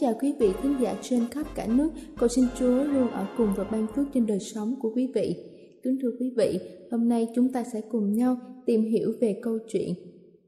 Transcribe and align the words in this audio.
Chào 0.00 0.14
quý 0.20 0.34
vị 0.38 0.48
khán 0.62 0.76
giả 0.82 0.94
trên 1.02 1.28
khắp 1.30 1.46
cả 1.54 1.66
nước. 1.66 1.90
Cầu 2.18 2.28
xin 2.28 2.44
Chúa 2.58 2.84
luôn 2.84 3.08
ở 3.10 3.26
cùng 3.36 3.48
và 3.56 3.64
ban 3.64 3.86
phước 3.96 4.06
trên 4.14 4.26
đời 4.26 4.38
sống 4.40 4.74
của 4.80 4.92
quý 4.94 5.12
vị. 5.14 5.36
Kính 5.82 5.98
thưa 6.02 6.10
quý 6.20 6.32
vị, 6.36 6.60
hôm 6.90 7.08
nay 7.08 7.28
chúng 7.34 7.52
ta 7.52 7.64
sẽ 7.72 7.80
cùng 7.80 8.12
nhau 8.12 8.36
tìm 8.66 8.82
hiểu 8.82 9.12
về 9.20 9.40
câu 9.42 9.58
chuyện 9.68 9.94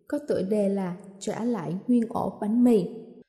có 0.09 0.19
tựa 0.29 0.43
đề 0.43 0.69
là 0.69 0.97
Trả 1.19 1.45
lại 1.45 1.75
nguyên 1.89 2.03
ổ 2.09 2.39
bánh 2.41 2.65
mì. 2.65 2.85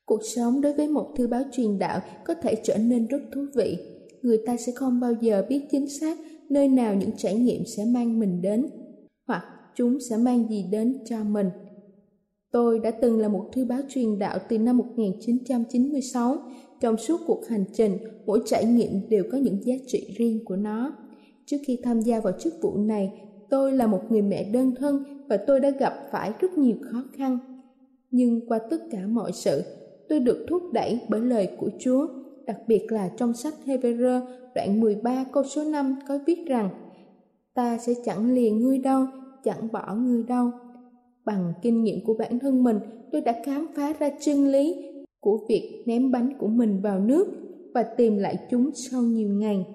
Cuộc 0.06 0.22
sống 0.36 0.62
đối 0.62 0.74
với 0.74 0.88
một 0.88 1.14
thư 1.18 1.28
báo 1.28 1.42
truyền 1.52 1.80
đạo 1.80 2.00
có 2.26 2.34
thể 2.34 2.56
trở 2.64 2.78
nên 2.78 3.08
rất 3.08 3.22
thú 3.34 3.46
vị. 3.56 3.78
Người 4.22 4.38
ta 4.46 4.58
sẽ 4.58 4.72
không 4.76 5.00
bao 5.00 5.14
giờ 5.22 5.46
biết 5.50 5.62
chính 5.72 5.90
xác 5.90 6.18
nơi 6.50 6.68
nào 6.68 6.96
những 6.96 7.12
trải 7.18 7.36
nghiệm 7.36 7.66
sẽ 7.66 7.86
mang 7.86 8.20
mình 8.20 8.42
đến, 8.42 8.66
hoặc 9.28 9.44
chúng 9.76 10.00
sẽ 10.10 10.18
mang 10.18 10.50
gì 10.50 10.66
đến 10.72 10.98
cho 11.06 11.24
mình. 11.24 11.50
Tôi 12.54 12.80
đã 12.80 12.92
từng 12.92 13.20
là 13.20 13.28
một 13.28 13.50
thư 13.52 13.66
báo 13.66 13.80
truyền 13.90 14.20
đạo 14.20 14.40
từ 14.50 14.58
năm 14.60 14.78
1996. 14.78 16.38
Trong 16.80 16.98
suốt 16.98 17.22
cuộc 17.28 17.48
hành 17.48 17.66
trình, 17.74 17.98
mỗi 18.26 18.42
trải 18.46 18.66
nghiệm 18.66 19.10
đều 19.10 19.24
có 19.32 19.38
những 19.38 19.66
giá 19.66 19.76
trị 19.88 20.14
riêng 20.18 20.46
của 20.46 20.56
nó. 20.56 20.94
Trước 21.46 21.58
khi 21.66 21.80
tham 21.84 22.02
gia 22.02 22.20
vào 22.20 22.34
chức 22.40 22.54
vụ 22.62 22.78
này, 22.78 23.12
tôi 23.50 23.72
là 23.72 23.88
một 23.88 24.02
người 24.10 24.22
mẹ 24.22 24.44
đơn 24.44 24.76
thân 24.76 25.04
và 25.28 25.38
tôi 25.38 25.60
đã 25.60 25.70
gặp 25.70 25.94
phải 26.12 26.32
rất 26.40 26.58
nhiều 26.58 26.76
khó 26.82 27.04
khăn. 27.14 27.38
Nhưng 28.12 28.48
qua 28.48 28.60
tất 28.70 28.78
cả 28.92 29.08
mọi 29.08 29.32
sự, 29.32 29.64
tôi 30.10 30.20
được 30.20 30.46
thúc 30.50 30.62
đẩy 30.74 31.00
bởi 31.10 31.22
lời 31.22 31.50
của 31.58 31.70
Chúa, 31.80 32.08
đặc 32.46 32.58
biệt 32.68 32.92
là 32.92 33.10
trong 33.18 33.34
sách 33.34 33.54
Hebrew 33.66 34.22
đoạn 34.56 34.80
13 34.82 35.26
câu 35.34 35.44
số 35.44 35.64
5 35.64 35.96
có 36.08 36.20
viết 36.26 36.46
rằng 36.48 36.70
Ta 37.54 37.78
sẽ 37.78 37.94
chẳng 38.06 38.34
lìa 38.34 38.50
ngươi 38.50 38.78
đâu, 38.78 39.06
chẳng 39.44 39.72
bỏ 39.72 39.96
ngươi 39.96 40.24
đâu 40.24 40.52
Bằng 41.26 41.54
kinh 41.62 41.84
nghiệm 41.84 42.06
của 42.06 42.14
bản 42.14 42.40
thân 42.40 42.64
mình, 42.64 42.80
tôi 43.12 43.22
đã 43.22 43.42
khám 43.46 43.68
phá 43.76 43.94
ra 44.00 44.10
chân 44.20 44.52
lý 44.52 44.76
của 45.20 45.40
việc 45.50 45.84
ném 45.86 46.12
bánh 46.12 46.34
của 46.40 46.48
mình 46.48 46.82
vào 46.82 47.00
nước 47.00 47.28
và 47.74 47.84
tìm 47.84 48.18
lại 48.18 48.38
chúng 48.52 48.70
sau 48.74 49.02
nhiều 49.02 49.30
ngày. 49.30 49.66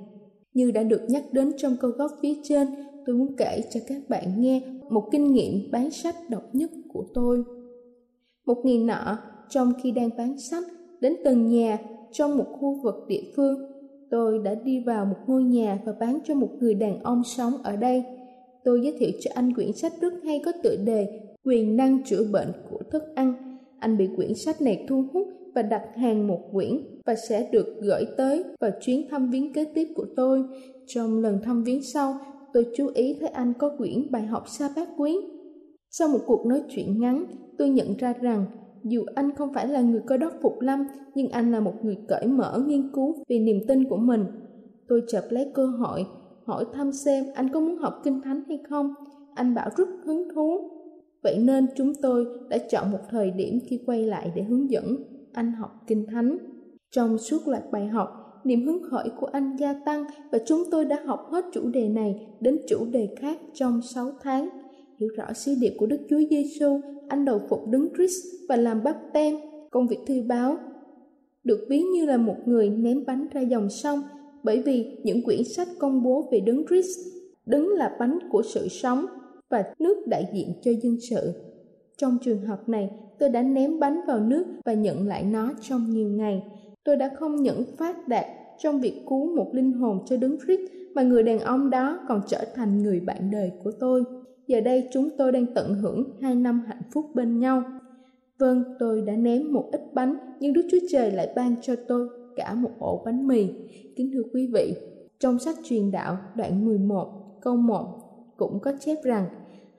Như 0.55 0.71
đã 0.71 0.83
được 0.83 1.01
nhắc 1.09 1.25
đến 1.33 1.53
trong 1.57 1.77
câu 1.81 1.91
góc 1.91 2.11
phía 2.23 2.35
trên, 2.43 2.69
tôi 3.07 3.17
muốn 3.17 3.37
kể 3.37 3.63
cho 3.71 3.81
các 3.89 4.03
bạn 4.09 4.41
nghe 4.41 4.63
một 4.91 5.09
kinh 5.13 5.33
nghiệm 5.33 5.71
bán 5.71 5.91
sách 5.91 6.15
độc 6.29 6.43
nhất 6.53 6.71
của 6.93 7.05
tôi. 7.15 7.45
Một 8.47 8.57
ngày 8.65 8.79
nọ, 8.79 9.19
trong 9.49 9.73
khi 9.83 9.91
đang 9.91 10.11
bán 10.19 10.39
sách, 10.39 10.65
đến 11.01 11.17
từng 11.25 11.47
nhà 11.47 11.79
trong 12.13 12.39
một 12.39 12.47
khu 12.61 12.81
vực 12.83 12.95
địa 13.09 13.23
phương, 13.37 13.59
tôi 14.11 14.39
đã 14.39 14.55
đi 14.55 14.83
vào 14.87 15.05
một 15.05 15.17
ngôi 15.27 15.43
nhà 15.43 15.79
và 15.85 15.93
bán 16.01 16.19
cho 16.25 16.35
một 16.35 16.49
người 16.61 16.75
đàn 16.75 17.03
ông 17.03 17.23
sống 17.25 17.53
ở 17.63 17.77
đây. 17.77 18.05
Tôi 18.65 18.81
giới 18.83 18.97
thiệu 18.99 19.11
cho 19.21 19.31
anh 19.35 19.55
quyển 19.55 19.73
sách 19.73 19.93
rất 20.01 20.13
hay 20.25 20.43
có 20.45 20.53
tựa 20.63 20.77
đề 20.85 21.21
quyền 21.49 21.77
năng 21.77 22.05
chữa 22.05 22.25
bệnh 22.33 22.53
của 22.71 22.79
thức 22.91 23.03
ăn. 23.15 23.35
Anh 23.79 23.97
bị 23.97 24.09
quyển 24.17 24.35
sách 24.35 24.63
này 24.63 24.87
thu 24.89 25.05
hút 25.13 25.29
và 25.55 25.63
đặt 25.63 25.83
hàng 25.97 26.27
một 26.27 26.41
quyển 26.53 26.81
và 27.07 27.15
sẽ 27.29 27.49
được 27.53 27.67
gửi 27.83 28.07
tới 28.17 28.45
vào 28.61 28.71
chuyến 28.81 29.09
thăm 29.11 29.31
viếng 29.31 29.53
kế 29.53 29.65
tiếp 29.65 29.89
của 29.97 30.07
tôi. 30.17 30.45
Trong 30.87 31.19
lần 31.19 31.43
thăm 31.43 31.65
viếng 31.65 31.83
sau, 31.83 32.15
tôi 32.53 32.67
chú 32.77 32.91
ý 32.95 33.17
thấy 33.21 33.29
anh 33.29 33.53
có 33.59 33.71
quyển 33.79 34.11
bài 34.11 34.23
học 34.23 34.49
sa 34.49 34.69
bát 34.77 34.89
quyến. 34.97 35.17
Sau 35.91 36.09
một 36.09 36.19
cuộc 36.27 36.47
nói 36.47 36.63
chuyện 36.69 37.01
ngắn, 37.01 37.25
tôi 37.59 37.69
nhận 37.69 37.97
ra 37.99 38.15
rằng 38.21 38.47
dù 38.85 39.05
anh 39.15 39.31
không 39.37 39.55
phải 39.55 39.69
là 39.69 39.81
người 39.81 40.01
cơ 40.07 40.17
đốc 40.17 40.33
phục 40.43 40.61
lâm, 40.61 40.87
nhưng 41.15 41.29
anh 41.29 41.53
là 41.53 41.61
một 41.61 41.75
người 41.83 41.97
cởi 42.09 42.27
mở 42.27 42.63
nghiên 42.67 42.91
cứu 42.93 43.15
vì 43.29 43.39
niềm 43.39 43.61
tin 43.69 43.85
của 43.85 43.97
mình. 43.97 44.25
Tôi 44.89 45.03
chợt 45.09 45.25
lấy 45.31 45.51
cơ 45.55 45.67
hội, 45.67 46.07
hỏi 46.45 46.65
thăm 46.73 46.93
xem 46.93 47.25
anh 47.35 47.49
có 47.53 47.61
muốn 47.61 47.77
học 47.79 47.95
kinh 48.05 48.21
thánh 48.25 48.43
hay 48.49 48.59
không. 48.71 48.95
Anh 49.35 49.55
bảo 49.55 49.71
rất 49.77 49.89
hứng 50.05 50.29
thú 50.35 50.78
Vậy 51.29 51.39
nên 51.39 51.67
chúng 51.77 51.93
tôi 52.03 52.27
đã 52.49 52.59
chọn 52.59 52.91
một 52.91 52.99
thời 53.11 53.31
điểm 53.31 53.59
khi 53.67 53.81
quay 53.87 54.07
lại 54.07 54.33
để 54.35 54.43
hướng 54.43 54.71
dẫn 54.71 54.97
anh 55.33 55.53
học 55.53 55.71
kinh 55.87 56.07
thánh. 56.07 56.39
Trong 56.91 57.19
suốt 57.19 57.49
loạt 57.49 57.63
bài 57.73 57.87
học, 57.87 58.09
niềm 58.45 58.67
hứng 58.67 58.83
khởi 58.91 59.09
của 59.21 59.27
anh 59.27 59.57
gia 59.57 59.75
tăng 59.87 60.05
và 60.33 60.39
chúng 60.47 60.63
tôi 60.71 60.85
đã 60.85 61.03
học 61.07 61.29
hết 61.31 61.45
chủ 61.53 61.69
đề 61.69 61.89
này 61.89 62.27
đến 62.41 62.59
chủ 62.69 62.85
đề 62.85 63.09
khác 63.21 63.39
trong 63.55 63.81
6 63.83 64.13
tháng. 64.23 64.49
Hiểu 65.01 65.09
rõ 65.17 65.33
sứ 65.33 65.55
điệp 65.61 65.75
của 65.79 65.87
Đức 65.87 66.01
Chúa 66.11 66.21
Giêsu, 66.31 66.81
anh 67.09 67.25
đầu 67.25 67.41
phục 67.49 67.69
đứng 67.69 67.89
Christ 67.97 68.27
và 68.49 68.57
làm 68.57 68.83
bắp 68.85 68.97
tem, 69.13 69.35
công 69.71 69.89
việc 69.89 69.99
thư 70.07 70.23
báo. 70.29 70.57
Được 71.45 71.67
ví 71.69 71.83
như 71.83 72.07
là 72.07 72.17
một 72.17 72.37
người 72.47 72.71
ném 72.71 73.05
bánh 73.07 73.27
ra 73.33 73.41
dòng 73.41 73.71
sông 73.71 74.01
bởi 74.43 74.63
vì 74.63 74.99
những 75.05 75.23
quyển 75.23 75.45
sách 75.45 75.69
công 75.79 76.03
bố 76.03 76.29
về 76.33 76.41
đứng 76.41 76.67
Christ, 76.69 76.99
đứng 77.47 77.69
là 77.69 77.97
bánh 77.99 78.19
của 78.31 78.43
sự 78.43 78.69
sống 78.69 79.07
và 79.51 79.65
nước 79.79 80.07
đại 80.07 80.27
diện 80.33 80.53
cho 80.63 80.71
dân 80.83 80.97
sự. 81.11 81.33
Trong 81.97 82.19
trường 82.23 82.41
hợp 82.41 82.69
này, 82.69 82.91
tôi 83.19 83.29
đã 83.29 83.43
ném 83.43 83.81
bánh 83.81 84.01
vào 84.07 84.21
nước 84.21 84.45
và 84.65 84.75
nhận 84.75 85.07
lại 85.07 85.25
nó 85.25 85.53
trong 85.61 85.91
nhiều 85.91 86.09
ngày. 86.09 86.43
Tôi 86.85 86.97
đã 86.97 87.11
không 87.19 87.37
những 87.37 87.65
phát 87.79 88.09
đạt 88.09 88.27
trong 88.59 88.81
việc 88.81 89.03
cứu 89.09 89.37
một 89.37 89.51
linh 89.55 89.73
hồn 89.73 89.99
cho 90.07 90.17
đứng 90.17 90.39
Christ 90.39 90.73
mà 90.95 91.03
người 91.03 91.23
đàn 91.23 91.39
ông 91.39 91.71
đó 91.71 91.99
còn 92.09 92.21
trở 92.27 92.45
thành 92.55 92.83
người 92.83 93.01
bạn 93.01 93.31
đời 93.31 93.53
của 93.65 93.73
tôi. 93.81 94.05
Giờ 94.47 94.61
đây 94.61 94.89
chúng 94.93 95.09
tôi 95.19 95.33
đang 95.33 95.47
tận 95.55 95.75
hưởng 95.75 96.05
hai 96.21 96.35
năm 96.35 96.63
hạnh 96.67 96.83
phúc 96.93 97.07
bên 97.15 97.39
nhau. 97.39 97.63
Vâng, 98.39 98.65
tôi 98.79 99.01
đã 99.01 99.17
ném 99.17 99.53
một 99.53 99.69
ít 99.73 99.81
bánh, 99.95 100.17
nhưng 100.41 100.53
Đức 100.53 100.63
Chúa 100.71 100.79
Trời 100.91 101.11
lại 101.11 101.33
ban 101.37 101.55
cho 101.63 101.75
tôi 101.89 102.09
cả 102.37 102.55
một 102.55 102.71
ổ 102.79 103.03
bánh 103.05 103.27
mì. 103.27 103.49
Kính 103.97 104.11
thưa 104.13 104.23
quý 104.33 104.51
vị, 104.55 104.75
trong 105.19 105.39
sách 105.39 105.57
truyền 105.65 105.91
đạo 105.91 106.17
đoạn 106.35 106.65
11 106.65 107.39
câu 107.41 107.57
1 107.57 107.98
cũng 108.39 108.61
có 108.61 108.73
chép 108.81 108.97
rằng, 109.05 109.27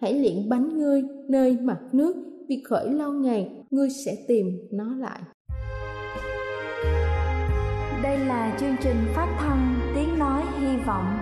hãy 0.02 0.14
luyện 0.14 0.50
bánh 0.50 0.78
ngươi 0.78 1.04
nơi 1.30 1.58
mặt 1.62 1.80
nước, 1.92 2.16
vì 2.50 2.64
khởi 2.70 2.90
lâu 2.90 3.12
ngày, 3.12 3.50
ngươi 3.72 3.90
sẽ 3.90 4.18
tìm 4.28 4.46
nó 4.72 4.96
lại. 4.96 5.20
Đây 8.04 8.18
là 8.18 8.58
chương 8.60 8.76
trình 8.82 8.98
phát 9.16 9.36
thanh 9.40 9.76
tiếng 9.96 10.20
nói 10.20 10.44
hy 10.60 10.78
vọng 10.78 11.18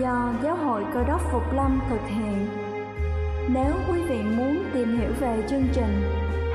do 0.00 0.34
giáo 0.42 0.56
hội 0.56 0.84
cơ 0.94 1.04
đốc 1.08 1.20
phục 1.32 1.42
lâm 1.54 1.80
thực 1.90 2.00
hiện. 2.08 2.46
Nếu 3.54 3.72
quý 3.88 4.00
vị 4.08 4.18
muốn 4.36 4.56
tìm 4.74 4.98
hiểu 4.98 5.10
về 5.20 5.42
chương 5.48 5.64
trình 5.72 6.02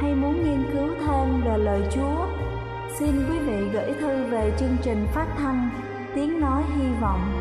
hay 0.01 0.15
muốn 0.15 0.43
nghiên 0.43 0.63
cứu 0.73 0.87
thêm 0.99 1.41
về 1.45 1.57
lời 1.57 1.81
chúa, 1.91 2.27
xin 2.99 3.09
quý 3.29 3.39
vị 3.39 3.69
gửi 3.73 3.93
thư 4.01 4.23
về 4.31 4.53
chương 4.59 4.77
trình 4.83 5.05
phát 5.13 5.27
thanh 5.37 5.69
tiếng 6.15 6.39
nói 6.39 6.63
hy 6.77 6.87
vọng 7.01 7.40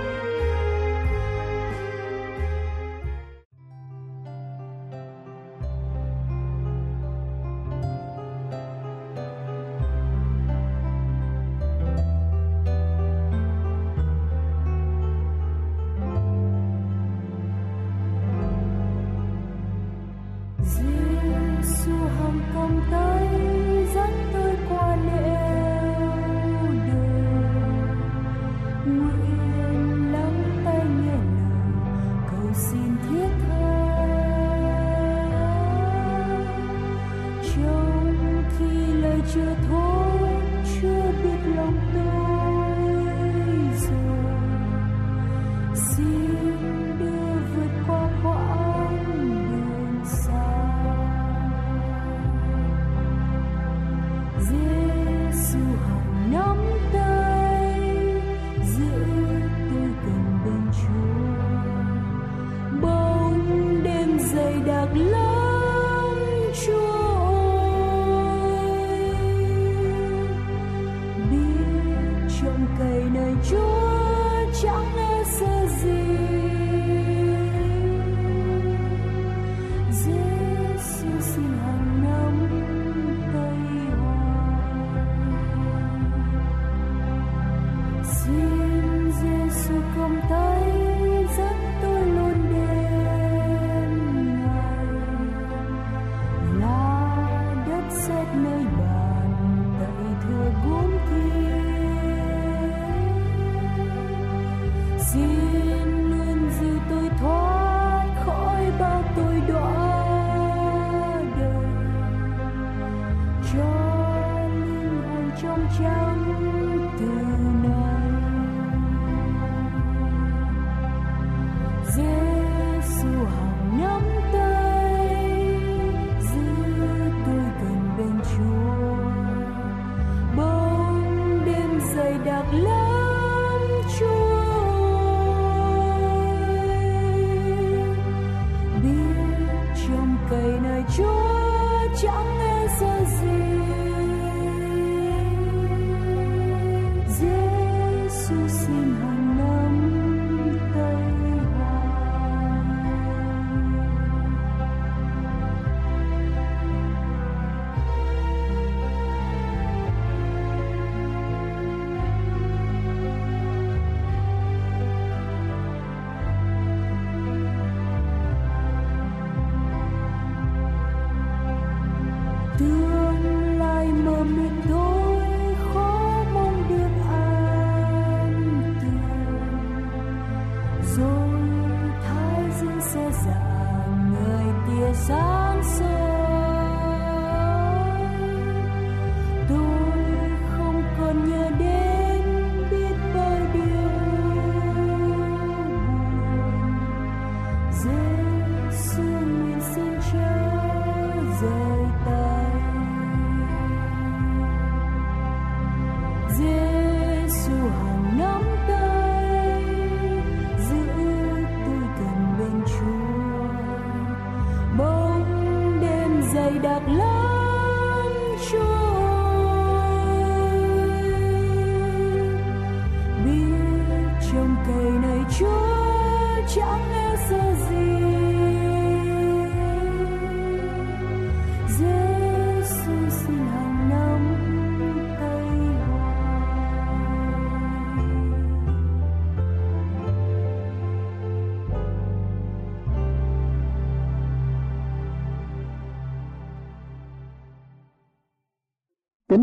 Kính 45.75 46.70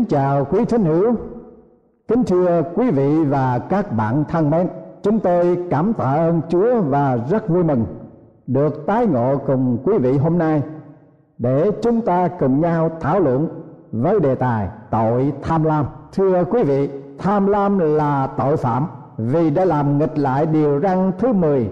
chào 0.09 0.45
quý 0.45 0.65
thính 0.65 0.85
hữu, 0.85 1.15
kính 2.07 2.23
thưa 2.23 2.63
quý 2.75 2.91
vị 2.91 3.23
và 3.23 3.59
các 3.59 3.91
bạn 3.97 4.23
thân 4.29 4.49
mến. 4.49 4.67
Chúng 5.03 5.19
tôi 5.19 5.57
cảm 5.69 5.93
tạ 5.93 6.03
ơn 6.05 6.41
Chúa 6.49 6.81
và 6.81 7.17
rất 7.29 7.49
vui 7.49 7.63
mừng 7.63 7.85
được 8.47 8.85
tái 8.87 9.05
ngộ 9.05 9.37
cùng 9.47 9.77
quý 9.83 9.97
vị 9.97 10.17
hôm 10.17 10.37
nay 10.37 10.61
để 11.37 11.71
chúng 11.81 12.01
ta 12.01 12.27
cùng 12.27 12.61
nhau 12.61 12.91
thảo 12.99 13.19
luận 13.19 13.47
với 13.91 14.19
đề 14.19 14.35
tài 14.35 14.69
tội 14.91 15.33
tham 15.41 15.63
lam. 15.63 15.85
Thưa 16.13 16.43
quý 16.43 16.63
vị, 16.63 16.89
tham 17.17 17.47
lam 17.47 17.79
là 17.79 18.27
tội 18.37 18.57
phạm 18.57 18.87
vì 19.17 19.49
đã 19.49 19.65
làm 19.65 19.97
nghịch 19.97 20.17
lại 20.17 20.45
điều 20.45 20.79
răn 20.79 21.11
thứ 21.19 21.33
10 21.33 21.69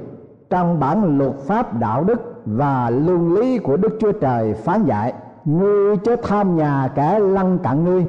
trong 0.50 0.80
bản 0.80 1.18
luật 1.18 1.34
pháp 1.34 1.80
đạo 1.80 2.04
đức 2.04 2.34
và 2.46 2.90
luân 2.90 3.34
lý 3.34 3.58
của 3.58 3.78
đức 3.78 3.98
chúa 4.00 4.12
trời 4.12 4.54
phán 4.54 4.84
dạy 4.84 5.14
ngươi 5.46 5.98
chớ 5.98 6.16
tham 6.24 6.58
nhà 6.58 6.90
kẻ 6.96 7.20
lăng 7.20 7.60
cặn 7.60 7.84
ngươi 7.84 8.06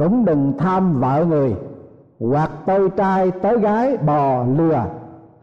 cũng 0.00 0.24
đừng 0.24 0.52
tham 0.58 1.00
vợ 1.00 1.24
người. 1.28 1.56
Hoặc 2.20 2.50
tôi 2.66 2.90
trai 2.90 3.30
tới 3.30 3.58
gái, 3.58 3.96
bò, 3.96 4.44
lừa. 4.44 4.84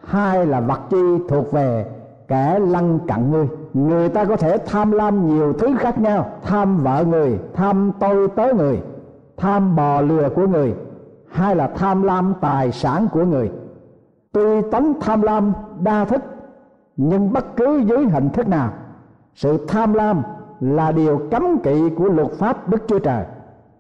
Hai 0.04 0.46
là 0.46 0.60
vật 0.60 0.80
chi 0.90 0.98
thuộc 1.30 1.52
về 1.52 1.86
kẻ 2.28 2.60
lăng 2.60 3.00
cặn 3.08 3.32
ngươi. 3.32 3.48
Người 3.74 4.10
ta 4.10 4.26
có 4.26 4.36
thể 4.36 4.58
tham 4.66 4.92
lam 4.92 5.28
nhiều 5.28 5.54
thứ 5.54 5.76
khác 5.80 6.00
nhau. 6.00 6.26
Tham 6.44 6.78
vợ 6.78 7.06
người, 7.08 7.40
tham 7.54 7.92
tôi 8.00 8.28
tới 8.28 8.54
người. 8.54 8.82
Tham 9.38 9.76
bò, 9.76 10.02
lừa 10.02 10.30
của 10.30 10.48
người. 10.48 10.76
Hay 11.32 11.56
là 11.56 11.68
tham 11.68 12.04
lam 12.04 12.34
tài 12.42 12.72
sản 12.72 13.08
của 13.12 13.26
người. 13.26 13.52
Tuy 14.32 14.62
tánh 14.72 14.94
tham 15.02 15.22
lam 15.22 15.54
đa 15.80 16.06
thức, 16.06 16.22
nhưng 16.98 17.34
bất 17.34 17.56
cứ 17.56 17.78
dưới 17.78 18.06
hình 18.06 18.30
thức 18.30 18.48
nào, 18.48 18.70
sự 19.36 19.66
tham 19.68 19.94
lam 19.94 20.22
là 20.60 20.92
điều 20.92 21.22
cấm 21.32 21.58
kỵ 21.64 21.90
của 21.90 22.10
luật 22.10 22.32
pháp 22.32 22.70
đức 22.70 22.84
chúa 22.88 23.00
trời 23.00 23.26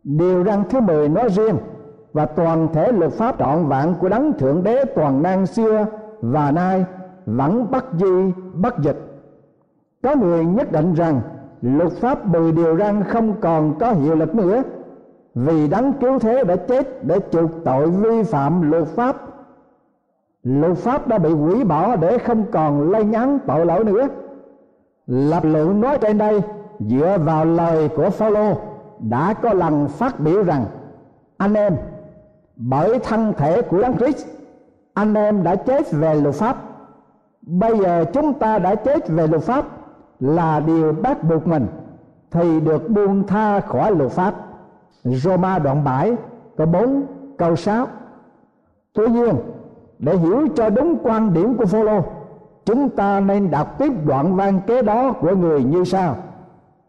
điều 0.07 0.43
răn 0.43 0.63
thứ 0.69 0.79
mười 0.81 1.09
nói 1.09 1.29
riêng, 1.29 1.57
và 2.13 2.25
toàn 2.25 2.67
thể 2.73 2.91
luật 2.91 3.11
pháp 3.11 3.35
trọn 3.39 3.65
vạn 3.65 3.93
của 4.01 4.09
đấng 4.09 4.33
thượng 4.33 4.63
đế 4.63 4.85
toàn 4.85 5.23
năng 5.23 5.45
xưa 5.45 5.85
và 6.21 6.51
nay 6.51 6.85
vẫn 7.25 7.71
bất 7.71 7.85
di 7.93 8.31
bất 8.53 8.79
dịch. 8.79 8.97
Có 10.03 10.15
người 10.15 10.45
nhất 10.45 10.71
định 10.71 10.93
rằng 10.93 11.21
luật 11.61 11.91
pháp 11.91 12.25
mười 12.25 12.51
điều 12.51 12.77
răn 12.77 13.03
không 13.03 13.33
còn 13.41 13.79
có 13.79 13.91
hiệu 13.91 14.15
lực 14.15 14.35
nữa, 14.35 14.63
vì 15.35 15.67
đấng 15.67 15.93
cứu 15.93 16.19
thế 16.19 16.43
đã 16.43 16.55
chết 16.55 17.03
để 17.03 17.19
chuộc 17.31 17.49
tội 17.65 17.89
vi 17.89 18.23
phạm 18.23 18.71
luật 18.71 18.87
pháp. 18.87 19.15
Luật 20.43 20.77
pháp 20.77 21.07
đã 21.07 21.17
bị 21.17 21.29
hủy 21.29 21.63
bỏ 21.63 21.95
để 21.95 22.17
không 22.17 22.43
còn 22.51 22.91
lây 22.91 23.05
nhắn 23.05 23.39
tội 23.47 23.65
lỗi 23.65 23.83
nữa. 23.83 24.07
Lập 25.07 25.43
luận 25.45 25.81
nói 25.81 25.97
trên 25.97 26.17
đây, 26.17 26.41
dựa 26.79 27.17
vào 27.25 27.45
lời 27.45 27.89
của 27.95 28.09
Phaolô 28.09 28.53
đã 28.99 29.33
có 29.33 29.53
lần 29.53 29.87
phát 29.87 30.19
biểu 30.19 30.43
rằng, 30.43 30.65
anh 31.37 31.53
em, 31.53 31.77
bởi 32.55 32.99
thân 32.99 33.33
thể 33.37 33.61
của 33.61 33.81
đấng 33.81 33.97
Christ, 33.97 34.27
anh 34.93 35.13
em 35.13 35.43
đã 35.43 35.55
chết 35.55 35.91
về 35.91 36.15
luật 36.15 36.35
pháp. 36.35 36.57
Bây 37.41 37.79
giờ 37.79 38.05
chúng 38.13 38.33
ta 38.33 38.59
đã 38.59 38.75
chết 38.75 39.09
về 39.09 39.27
luật 39.27 39.43
pháp 39.43 39.65
là 40.19 40.59
điều 40.59 40.93
bắt 40.93 41.23
buộc 41.23 41.47
mình 41.47 41.67
thì 42.31 42.59
được 42.59 42.89
buông 42.89 43.27
tha 43.27 43.59
khỏi 43.59 43.95
luật 43.95 44.11
pháp. 44.11 44.33
Roma 45.03 45.59
đoạn 45.59 45.83
7 45.83 46.15
câu 46.57 46.67
4 46.67 47.03
câu 47.37 47.55
6 47.55 47.87
Tuy 48.93 49.07
nhiên, 49.07 49.35
để 49.99 50.17
hiểu 50.17 50.47
cho 50.55 50.69
đúng 50.69 50.97
quan 51.03 51.33
điểm 51.33 51.57
của 51.57 51.65
Phaolô, 51.65 52.01
chúng 52.65 52.89
ta 52.89 53.19
nên 53.19 53.51
đọc 53.51 53.77
tiếp 53.77 53.93
đoạn 54.05 54.35
văn 54.35 54.59
kế 54.67 54.81
đó 54.81 55.11
của 55.11 55.35
người 55.35 55.63
như 55.63 55.83
sau 55.83 56.15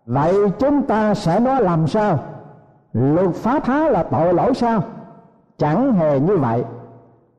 vậy 0.09 0.35
chúng 0.59 0.83
ta 0.83 1.15
sẽ 1.15 1.41
nói 1.41 1.63
làm 1.63 1.87
sao? 1.87 2.19
Luật 2.93 3.35
pháp 3.35 3.65
há 3.65 3.89
là 3.89 4.03
tội 4.03 4.35
lỗi 4.35 4.55
sao? 4.55 4.83
Chẳng 5.59 5.93
hề 5.93 6.21
như 6.21 6.37
vậy. 6.37 6.65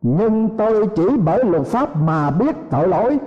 Nhưng 0.01 0.57
tôi 0.57 0.89
chỉ 0.95 1.17
bởi 1.25 1.45
luật 1.45 1.65
pháp 1.65 1.95
mà 1.95 2.31
biết 2.31 2.55
tội 2.69 2.87
lỗi. 2.87 3.19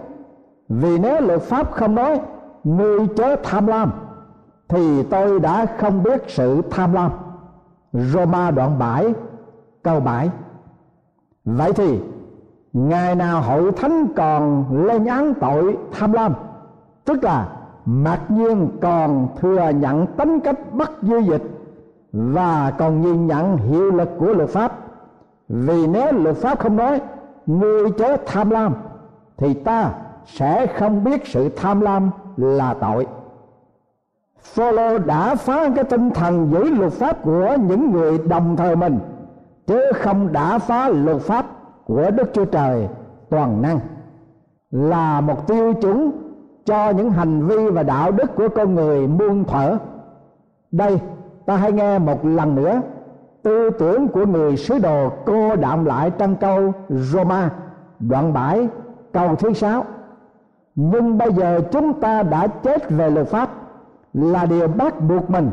Vì 0.68 0.99
nếu 0.99 1.20
luật 1.20 1.42
pháp 1.42 1.72
không 1.72 1.94
nói, 1.94 2.20
ngươi 2.64 3.06
chớ 3.16 3.37
tham 3.42 3.66
lam, 3.66 3.92
thì 4.68 5.02
tôi 5.02 5.40
đã 5.40 5.66
không 5.78 6.02
biết 6.02 6.25
sự 6.28 6.62
tham 6.70 6.92
lam. 6.92 7.11
Roma 7.92 8.50
đoạn 8.50 8.78
7 8.78 9.14
câu 9.82 10.00
7 10.00 10.30
Vậy 11.44 11.72
thì 11.72 12.00
Ngày 12.72 13.14
nào 13.14 13.42
hội 13.42 13.72
thánh 13.72 14.06
còn 14.16 14.64
lên 14.87 15.06
án 15.06 15.34
tội 15.34 15.76
tham 15.92 16.12
lam? 16.12 16.34
Tức 17.04 17.25
là 17.25 17.49
mặc 17.87 18.21
nhiên 18.29 18.69
còn 18.81 19.29
thừa 19.41 19.71
nhận 19.81 20.07
tính 20.07 20.41
cách 20.41 20.59
bất 20.73 20.91
dư 21.03 21.19
dịch 21.19 21.43
Và 22.12 22.73
còn 22.79 23.03
nhìn 23.03 23.27
nhận 23.27 23.57
hiệu 23.57 23.91
lực 23.91 24.09
của 24.19 24.27
luật 24.27 24.49
pháp. 24.49 24.79
Vì 25.49 25.87
nếu 25.87 26.12
luật 26.12 26.37
pháp 26.37 26.59
không 26.59 26.77
nói 26.77 27.01
Ngươi 27.47 27.91
chớ 27.91 28.17
tham 28.27 28.51
lam, 28.51 28.75
Thì 29.37 29.55
ta 29.55 29.91
sẽ 30.27 30.67
không 30.67 31.05
biết 31.05 31.27
sự 31.27 31.49
tham 31.49 31.81
lam 31.81 32.11
là 32.37 32.75
tội. 32.75 33.07
Phaolô 34.43 34.99
đã 34.99 35.35
phá 35.35 35.69
cái 35.75 35.85
tinh 35.85 36.11
thần 36.11 36.51
giữ 36.53 36.65
luật 36.65 36.93
pháp 36.93 37.23
của 37.23 37.57
những 37.69 37.91
người 37.91 38.19
đồng 38.19 38.57
thời 38.57 38.77
mình, 38.77 38.99
chứ 39.67 39.83
không 39.95 40.33
đã 40.33 40.59
phá 40.59 40.89
luật 40.89 41.21
pháp 41.21 41.47
của 41.85 42.11
Đức 42.11 42.31
Chúa 42.33 42.45
Trời 42.45 42.89
toàn 43.31 43.62
năng. 43.62 43.81
Là 44.71 45.21
một 45.21 45.47
tiêu 45.47 45.75
chuẩn 45.75 46.11
cho 46.64 46.90
những 46.90 47.11
hành 47.11 47.47
vi 47.47 47.69
và 47.71 47.83
đạo 47.83 48.11
đức 48.12 48.37
của 48.37 48.49
con 48.49 48.75
người 48.75 49.07
muôn 49.07 49.45
thở. 49.45 49.78
Đây, 50.73 51.00
ta 51.47 51.57
hãy 51.57 51.73
nghe 51.73 51.99
một 51.99 52.25
lần 52.25 52.54
nữa 52.54 52.81
tư 53.42 53.71
tưởng 53.71 54.09
của 54.09 54.26
người 54.26 54.57
sứ 54.57 54.78
đồ 54.78 55.11
cô 55.26 55.57
đạm 55.57 55.85
lại 55.85 56.11
trong 56.19 56.37
câu 56.37 56.73
Roma, 56.88 57.50
đoạn 58.00 58.33
7 58.33 58.69
câu 59.12 59.37
thứ 59.37 59.52
sáu 59.52 59.85
nhưng 60.75 61.19
bây 61.19 61.33
giờ 61.33 61.61
chúng 61.73 62.00
ta 62.00 62.23
đã 62.23 62.47
chết 62.47 62.90
về 62.90 63.11
luật 63.11 63.26
pháp 63.26 63.50
là 64.14 64.47
điều 64.47 64.69
bắt 64.69 65.00
buộc 65.00 65.31
mình 65.31 65.50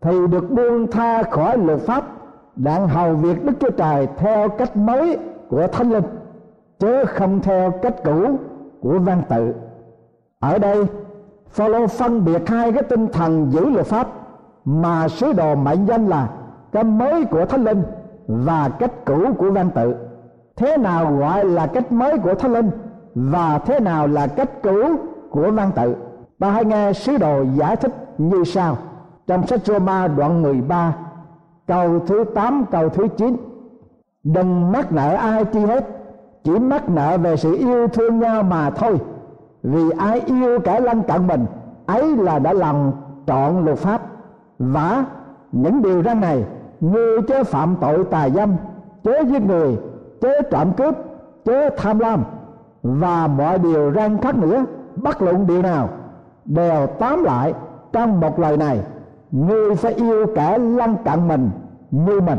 thì 0.00 0.26
được 0.30 0.50
buông 0.50 0.90
tha 0.90 1.22
khỏi 1.22 1.58
luật 1.58 1.80
pháp 1.80 2.04
đặng 2.56 2.88
hầu 2.88 3.14
việc 3.14 3.44
đức 3.44 3.52
chúa 3.60 3.70
trời 3.70 4.08
theo 4.16 4.48
cách 4.48 4.76
mới 4.76 5.18
của 5.48 5.66
thánh 5.66 5.90
linh, 5.90 6.04
chứ 6.78 7.04
không 7.04 7.40
theo 7.40 7.70
cách 7.70 7.94
cũ 8.04 8.38
của 8.80 8.98
văn 8.98 9.22
tự 9.28 9.54
ở 10.50 10.58
đây, 10.58 10.86
Phaolô 11.50 11.86
phân 11.86 12.24
biệt 12.24 12.48
hai 12.48 12.72
cái 12.72 12.82
tinh 12.82 13.08
thần 13.12 13.52
giữ 13.52 13.70
luật 13.70 13.86
pháp 13.86 14.08
mà 14.64 15.08
sứ 15.08 15.32
đồ 15.32 15.54
mệnh 15.54 15.86
danh 15.86 16.08
là 16.08 16.28
cái 16.72 16.84
mới 16.84 17.24
của 17.24 17.46
thánh 17.46 17.64
linh 17.64 17.82
và 18.26 18.68
cách 18.68 19.04
cũ 19.04 19.34
của 19.38 19.50
văn 19.50 19.70
tự. 19.74 19.94
Thế 20.56 20.76
nào 20.76 21.16
gọi 21.16 21.44
là 21.44 21.66
cách 21.66 21.92
mới 21.92 22.18
của 22.18 22.34
thánh 22.34 22.52
linh 22.52 22.70
và 23.14 23.58
thế 23.58 23.80
nào 23.80 24.06
là 24.06 24.26
cách 24.26 24.62
cũ 24.62 24.78
của 25.30 25.50
văn 25.50 25.70
tự? 25.76 25.94
Ta 26.38 26.50
hãy 26.50 26.64
nghe 26.64 26.92
sứ 26.92 27.16
đồ 27.16 27.42
giải 27.42 27.76
thích 27.76 27.92
như 28.18 28.44
sau. 28.44 28.76
Trong 29.26 29.46
sách 29.46 29.60
Roma 29.64 30.08
đoạn 30.08 30.42
13 30.42 30.96
câu 31.66 32.00
thứ 32.06 32.24
8 32.24 32.64
câu 32.70 32.88
thứ 32.88 33.08
9 33.08 33.36
đừng 34.24 34.72
mắc 34.72 34.92
nợ 34.92 35.14
ai 35.14 35.44
chi 35.44 35.60
hết, 35.60 35.84
chỉ 36.44 36.58
mắc 36.58 36.88
nợ 36.88 37.18
về 37.18 37.36
sự 37.36 37.56
yêu 37.56 37.88
thương 37.88 38.20
nhau 38.20 38.42
mà 38.42 38.70
thôi 38.70 38.98
vì 39.64 39.90
ai 39.98 40.20
yêu 40.26 40.58
kẻ 40.64 40.80
lân 40.80 41.02
cận 41.02 41.26
mình, 41.26 41.46
ấy 41.86 42.16
là 42.16 42.38
đã 42.38 42.52
làm 42.52 42.90
trọn 43.26 43.64
luật 43.64 43.78
pháp. 43.78 44.02
Và 44.58 45.04
những 45.52 45.82
điều 45.82 46.02
răn 46.02 46.20
này 46.20 46.44
người 46.80 47.22
chớ 47.22 47.44
phạm 47.44 47.76
tội 47.80 48.04
tà 48.04 48.28
dâm, 48.28 48.56
chớ 49.04 49.20
giết 49.26 49.42
người, 49.42 49.78
chớ 50.20 50.42
trộm 50.50 50.72
cướp, 50.76 50.94
chớ 51.44 51.70
tham 51.76 51.98
lam. 51.98 52.24
Và 52.82 53.26
mọi 53.26 53.58
điều 53.58 53.92
răn 53.92 54.18
khác 54.18 54.38
nữa, 54.38 54.64
bất 54.96 55.22
luận 55.22 55.46
điều 55.46 55.62
nào, 55.62 55.88
đều 56.44 56.86
tóm 56.86 57.24
lại 57.24 57.54
trong 57.92 58.20
một 58.20 58.38
lời 58.38 58.56
này. 58.56 58.80
Ngươi 59.30 59.74
phải 59.74 59.94
yêu 59.94 60.26
kẻ 60.34 60.58
lân 60.58 60.96
cận 61.04 61.28
mình 61.28 61.50
như 61.90 62.20
mình. 62.20 62.38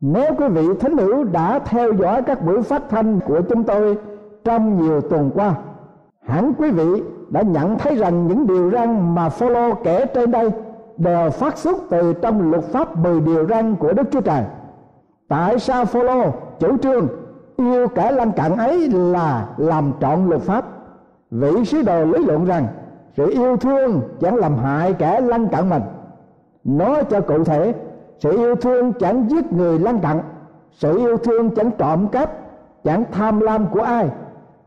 Nếu 0.00 0.34
quý 0.38 0.48
vị 0.48 0.68
thính 0.80 0.96
hữu 0.96 1.24
đã 1.24 1.58
theo 1.58 1.92
dõi 1.92 2.22
các 2.22 2.44
buổi 2.46 2.62
phát 2.62 2.82
thanh 2.88 3.20
của 3.20 3.40
chúng 3.48 3.64
tôi 3.64 3.98
trong 4.44 4.82
nhiều 4.82 5.00
tuần 5.00 5.30
qua 5.34 5.54
hẳn 6.26 6.52
quý 6.58 6.70
vị 6.70 7.02
đã 7.28 7.42
nhận 7.42 7.78
thấy 7.78 7.96
rằng 7.96 8.26
những 8.26 8.46
điều 8.46 8.70
răn 8.70 9.14
mà 9.14 9.28
Phaolô 9.28 9.74
kể 9.74 10.06
trên 10.06 10.30
đây 10.30 10.50
đều 10.96 11.30
phát 11.30 11.58
xuất 11.58 11.76
từ 11.90 12.12
trong 12.12 12.50
luật 12.50 12.64
pháp 12.64 12.96
10 12.96 13.20
điều 13.20 13.46
răn 13.46 13.76
của 13.76 13.92
Đức 13.92 14.02
Chúa 14.10 14.20
Trời. 14.20 14.44
Tại 15.28 15.58
sao 15.58 15.84
Phaolô, 15.84 16.24
chủ 16.58 16.76
trương 16.78 17.08
yêu 17.56 17.88
kẻ 17.88 18.12
lân 18.12 18.32
cận 18.32 18.56
ấy 18.56 18.88
là 18.88 19.48
làm 19.56 19.92
trọn 20.00 20.28
luật 20.28 20.40
pháp? 20.40 20.64
Vị 21.30 21.64
sứ 21.64 21.82
đồ 21.82 22.04
lý 22.04 22.24
luận 22.24 22.44
rằng 22.44 22.66
sự 23.16 23.30
yêu 23.30 23.56
thương 23.56 24.00
chẳng 24.20 24.36
làm 24.36 24.56
hại 24.58 24.92
kẻ 24.92 25.20
lân 25.20 25.48
cận 25.48 25.70
mình 25.70 25.82
nói 26.64 27.04
cho 27.10 27.20
cụ 27.20 27.44
thể, 27.44 27.74
sự 28.18 28.36
yêu 28.36 28.54
thương 28.54 28.92
chẳng 28.92 29.30
giết 29.30 29.52
người 29.52 29.78
lân 29.78 29.98
cận 29.98 30.20
sự 30.72 30.98
yêu 30.98 31.16
thương 31.16 31.50
chẳng 31.50 31.70
trộm 31.78 32.08
cắp, 32.08 32.30
chẳng 32.84 33.04
tham 33.12 33.40
lam 33.40 33.66
của 33.66 33.80
ai 33.80 34.10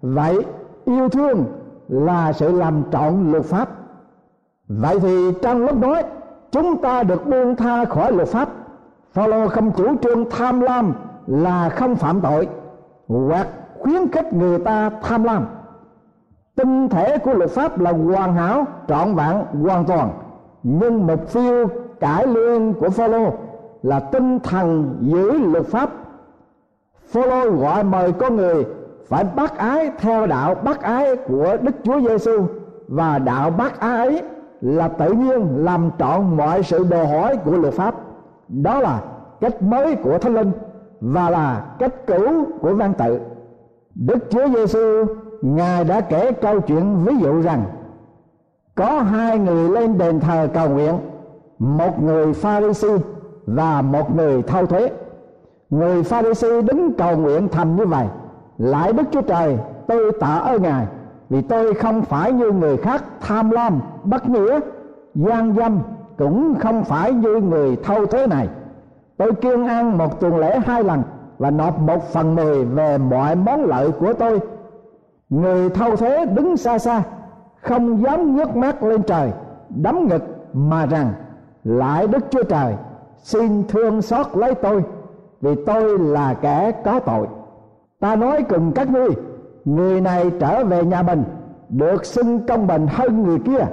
vậy 0.01 0.45
yêu 0.85 1.09
thương 1.09 1.45
là 1.87 2.33
sự 2.33 2.51
làm 2.51 2.83
trọn 2.91 3.31
luật 3.31 3.43
pháp. 3.43 3.69
Vậy 4.67 4.99
thì 4.99 5.31
trong 5.41 5.65
lúc 5.65 5.77
nói 5.77 6.03
chúng 6.51 6.81
ta 6.81 7.03
được 7.03 7.27
buông 7.27 7.55
tha 7.55 7.85
khỏi 7.85 8.11
luật 8.11 8.27
pháp. 8.27 8.49
Phaolô 9.11 9.47
không 9.47 9.71
chủ 9.71 9.95
trương 10.01 10.29
tham 10.29 10.59
lam 10.59 10.93
là 11.27 11.69
không 11.69 11.95
phạm 11.95 12.21
tội, 12.21 12.47
hoặc 13.07 13.47
khuyến 13.79 14.11
khích 14.11 14.33
người 14.33 14.59
ta 14.59 14.89
tham 15.03 15.23
lam. 15.23 15.45
Tinh 16.55 16.89
thể 16.89 17.17
của 17.17 17.33
luật 17.33 17.49
pháp 17.49 17.79
là 17.79 17.91
hoàn 17.91 18.35
hảo, 18.35 18.65
trọn 18.87 19.15
vẹn, 19.15 19.63
hoàn 19.63 19.85
toàn. 19.85 20.09
Nhưng 20.63 21.07
mục 21.07 21.33
tiêu 21.33 21.67
cải 21.99 22.27
lương 22.27 22.73
của 22.73 22.89
Phaolô 22.89 23.33
là 23.83 23.99
tinh 23.99 24.39
thần 24.39 24.97
giữ 25.01 25.31
luật 25.31 25.65
pháp. 25.65 25.89
Phaolô 27.07 27.51
gọi 27.51 27.83
mời 27.83 28.11
con 28.11 28.35
người 28.35 28.65
phải 29.07 29.25
bác 29.35 29.57
ái 29.57 29.91
theo 29.97 30.27
đạo 30.27 30.55
bác 30.55 30.81
ái 30.81 31.15
của 31.15 31.57
Đức 31.61 31.75
Chúa 31.83 31.99
Giêsu 31.99 32.45
và 32.87 33.19
đạo 33.19 33.49
bác 33.49 33.79
ái 33.79 34.21
là 34.61 34.87
tự 34.87 35.11
nhiên 35.11 35.65
làm 35.65 35.89
trọn 35.99 36.37
mọi 36.37 36.63
sự 36.63 36.85
đòi 36.89 37.07
hỏi 37.07 37.37
của 37.45 37.57
luật 37.57 37.73
pháp. 37.73 37.95
Đó 38.47 38.79
là 38.79 39.01
cách 39.41 39.61
mới 39.61 39.95
của 39.95 40.17
thánh 40.17 40.33
linh 40.33 40.51
và 41.01 41.29
là 41.29 41.65
cách 41.79 42.07
cũ 42.07 42.45
của 42.61 42.73
văn 42.73 42.93
tự. 42.97 43.19
Đức 43.95 44.17
chúa 44.29 44.47
giêsu 44.47 45.05
ngài 45.41 45.83
đã 45.83 46.01
kể 46.01 46.31
câu 46.31 46.61
chuyện 46.61 47.05
ví 47.05 47.17
dụ 47.17 47.41
rằng, 47.41 47.63
có 48.75 48.99
hai 49.01 49.39
người 49.39 49.69
lên 49.69 49.97
đền 49.97 50.19
thờ 50.19 50.47
cầu 50.53 50.69
nguyện, 50.69 50.95
một 51.59 52.03
người 52.03 52.33
pha 52.33 52.61
ri 52.61 52.73
si 52.73 52.87
và 53.45 53.81
một 53.81 54.15
người 54.15 54.41
thâu 54.41 54.65
thuế. 54.65 54.89
Người 55.69 56.03
pha 56.03 56.23
ri 56.23 56.33
si 56.33 56.61
đứng 56.61 56.93
cầu 56.93 57.17
nguyện 57.17 57.47
thầm 57.47 57.75
như 57.75 57.85
vậy 57.85 58.05
lại 58.57 58.93
đức 58.93 59.03
chúa 59.11 59.21
trời, 59.21 59.57
tôi 59.87 60.11
tạ 60.19 60.35
ơn 60.35 60.61
ngài, 60.61 60.87
vì 61.29 61.41
tôi 61.41 61.73
không 61.73 62.01
phải 62.01 62.31
như 62.31 62.51
người 62.51 62.77
khác 62.77 63.03
tham 63.21 63.49
lam, 63.49 63.79
bất 64.03 64.29
nghĩa, 64.29 64.59
gian 65.15 65.55
dâm, 65.55 65.79
cũng 66.17 66.55
không 66.59 66.83
phải 66.83 67.13
như 67.13 67.35
người 67.35 67.75
thâu 67.75 68.05
thế 68.05 68.27
này. 68.27 68.49
Tôi 69.17 69.31
kiêng 69.33 69.67
ăn 69.67 69.97
một 69.97 70.19
tuần 70.19 70.37
lễ 70.37 70.59
hai 70.65 70.83
lần 70.83 71.03
và 71.37 71.51
nộp 71.51 71.79
một 71.79 72.03
phần 72.13 72.35
mười 72.35 72.65
về 72.65 72.97
mọi 72.97 73.35
món 73.35 73.65
lợi 73.65 73.91
của 73.91 74.13
tôi. 74.13 74.39
Người 75.29 75.69
thâu 75.69 75.95
thế 75.95 76.25
đứng 76.25 76.57
xa 76.57 76.77
xa, 76.77 77.03
không 77.61 78.03
dám 78.03 78.35
ngước 78.35 78.55
mắt 78.55 78.83
lên 78.83 79.03
trời, 79.03 79.31
đấm 79.69 80.07
ngực 80.07 80.23
mà 80.53 80.85
rằng 80.85 81.13
lại 81.63 82.07
đức 82.07 82.25
chúa 82.29 82.43
trời, 82.43 82.75
xin 83.17 83.63
thương 83.67 84.01
xót 84.01 84.27
lấy 84.33 84.55
tôi, 84.55 84.83
vì 85.41 85.55
tôi 85.65 85.99
là 85.99 86.33
kẻ 86.33 86.71
có 86.85 86.99
tội 86.99 87.27
ta 87.99 88.15
nói 88.15 88.43
cùng 88.49 88.71
các 88.71 88.89
ngươi, 88.89 89.09
người 89.65 90.01
này 90.01 90.31
trở 90.39 90.65
về 90.65 90.83
nhà 90.83 91.01
mình, 91.01 91.23
được 91.69 92.05
xưng 92.05 92.47
công 92.47 92.67
bình 92.67 92.87
hơn 92.89 93.23
người 93.23 93.39
kia. 93.39 93.65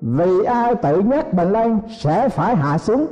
Vì 0.00 0.44
ai 0.44 0.74
tự 0.74 1.00
nhắc 1.00 1.34
mình 1.34 1.52
lên 1.52 1.78
sẽ 1.88 2.28
phải 2.28 2.56
hạ 2.56 2.78
xuống, 2.78 3.06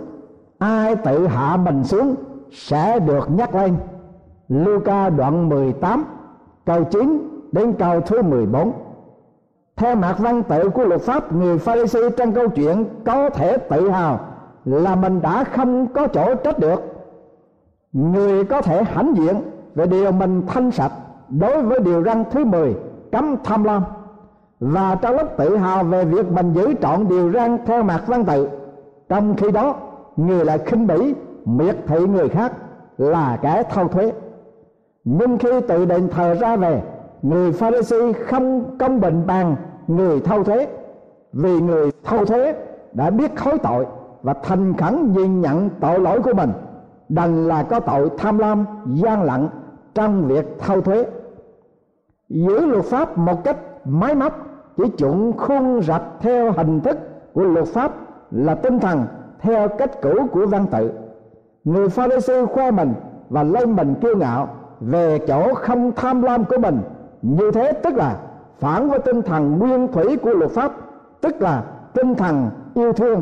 ai 0.59 0.97
tự 0.97 1.26
hạ 1.26 1.57
mình 1.57 1.85
xuống 1.85 2.14
sẽ 2.52 2.99
được 2.99 3.31
nhắc 3.31 3.55
lên. 3.55 3.76
Luca 4.49 5.09
đoạn 5.09 5.49
18 5.49 6.05
câu 6.67 6.85
9 6.85 7.29
đến 7.52 7.73
câu 7.73 8.00
thứ 8.00 8.23
14 8.23 8.73
theo 9.81 9.97
mặt 9.97 10.17
văn 10.19 10.43
tự 10.43 10.69
của 10.69 10.85
luật 10.85 11.00
pháp, 11.00 11.33
người 11.33 11.59
Pharisee 11.59 12.11
trong 12.11 12.33
câu 12.33 12.49
chuyện 12.49 12.85
có 13.05 13.31
thể 13.31 13.59
tự 13.59 13.90
hào 13.90 14.21
là 14.64 14.97
mình 14.97 15.23
đã 15.23 15.45
không 15.45 15.87
có 15.87 16.07
chỗ 16.07 16.35
trách 16.35 16.59
được. 16.59 16.83
Người 17.93 18.45
có 18.45 18.62
thể 18.62 18.85
hãnh 18.85 19.14
diện 19.17 19.37
về 19.75 19.87
điều 19.87 20.12
mình 20.12 20.43
thanh 20.47 20.71
sạch 20.71 20.93
đối 21.29 21.62
với 21.62 21.81
điều 21.81 22.05
răn 22.05 22.25
thứ 22.31 22.45
10 22.45 22.75
cấm 23.12 23.37
tham 23.45 23.65
lam. 23.65 23.83
Và 24.61 24.95
trong 25.03 25.17
lúc 25.17 25.29
tự 25.37 25.57
hào 25.57 25.85
về 25.85 26.05
việc 26.05 26.33
mình 26.33 26.53
giữ 26.53 26.75
trọn 26.83 27.09
điều 27.09 27.33
răn 27.33 27.59
theo 27.67 27.83
mặt 27.83 28.03
văn 28.07 28.25
tự, 28.25 28.49
trong 29.09 29.35
khi 29.37 29.50
đó, 29.50 29.77
người 30.17 30.45
lại 30.45 30.59
khinh 30.59 30.87
bỉ, 30.87 31.15
miệt 31.45 31.77
thị 31.87 32.07
người 32.07 32.29
khác 32.29 32.53
là 32.99 33.39
kẻ 33.43 33.62
thâu 33.71 33.89
thuế. 33.89 34.12
Nhưng 35.05 35.39
khi 35.39 35.61
tự 35.69 35.85
đền 35.85 36.09
thờ 36.09 36.35
ra 36.35 36.57
về, 36.57 36.83
người 37.23 37.53
pharisee 37.53 38.12
không 38.12 38.77
công 38.79 39.00
bình 39.00 39.23
bằng 39.27 39.57
người 39.87 40.21
thâu 40.21 40.45
thuế, 40.45 40.67
vì 41.33 41.61
người 41.61 41.91
thâu 42.05 42.25
thuế 42.25 42.55
đã 42.93 43.11
biết 43.11 43.37
khối 43.37 43.59
tội 43.59 43.87
và 44.23 44.35
thành 44.43 44.77
khẩn 44.77 45.12
nhìn 45.12 45.41
nhận 45.41 45.71
tội 45.81 46.00
lỗi 46.00 46.23
của 46.23 46.35
mình, 46.35 46.53
đành 47.09 47.49
là 47.49 47.62
có 47.62 47.81
tội 47.81 48.11
tham 48.19 48.39
lam, 48.39 48.65
gian 48.87 49.23
lận 49.23 49.49
trong 49.94 50.28
việc 50.28 50.59
thâu 50.59 50.80
thuế. 50.80 51.06
Giữ 52.28 52.67
luật 52.67 52.84
pháp 52.84 53.19
một 53.19 53.45
cách 53.45 53.56
máy 53.84 54.15
móc, 54.15 54.32
chỉ 54.76 54.84
chuẩn 54.99 55.32
khuôn 55.32 55.82
rạch 55.82 56.02
theo 56.21 56.52
hình 56.52 56.80
thức 56.80 56.99
của 57.34 57.43
luật 57.43 57.67
pháp 57.67 57.93
là 58.30 58.54
tinh 58.54 58.78
thần 58.78 59.04
theo 59.41 59.69
cách 59.69 60.02
cũ 60.02 60.15
của 60.32 60.47
văn 60.47 60.67
tự. 60.71 60.91
Người 61.65 61.88
pha 61.88 62.06
lê 62.06 62.21
sư 62.21 62.47
khoe 62.47 62.71
mình 62.71 62.95
và 63.28 63.43
lên 63.43 63.76
mình 63.76 63.95
kiêu 64.00 64.17
ngạo 64.17 64.49
về 64.80 65.19
chỗ 65.19 65.54
không 65.54 65.93
tham 65.97 66.23
lam 66.23 66.45
của 66.45 66.58
mình. 66.58 66.78
Như 67.23 67.50
thế 67.50 67.73
tức 67.73 67.95
là 67.97 68.17
phản 68.58 68.88
với 68.88 68.99
tinh 68.99 69.23
thần 69.23 69.58
nguyên 69.58 69.88
thủy 69.93 70.17
của 70.17 70.30
luật 70.30 70.50
pháp, 70.50 70.73
tức 71.21 71.43
là 71.43 71.65
tinh 71.95 72.15
thần 72.15 72.50
yêu 72.75 72.93
thương. 72.93 73.21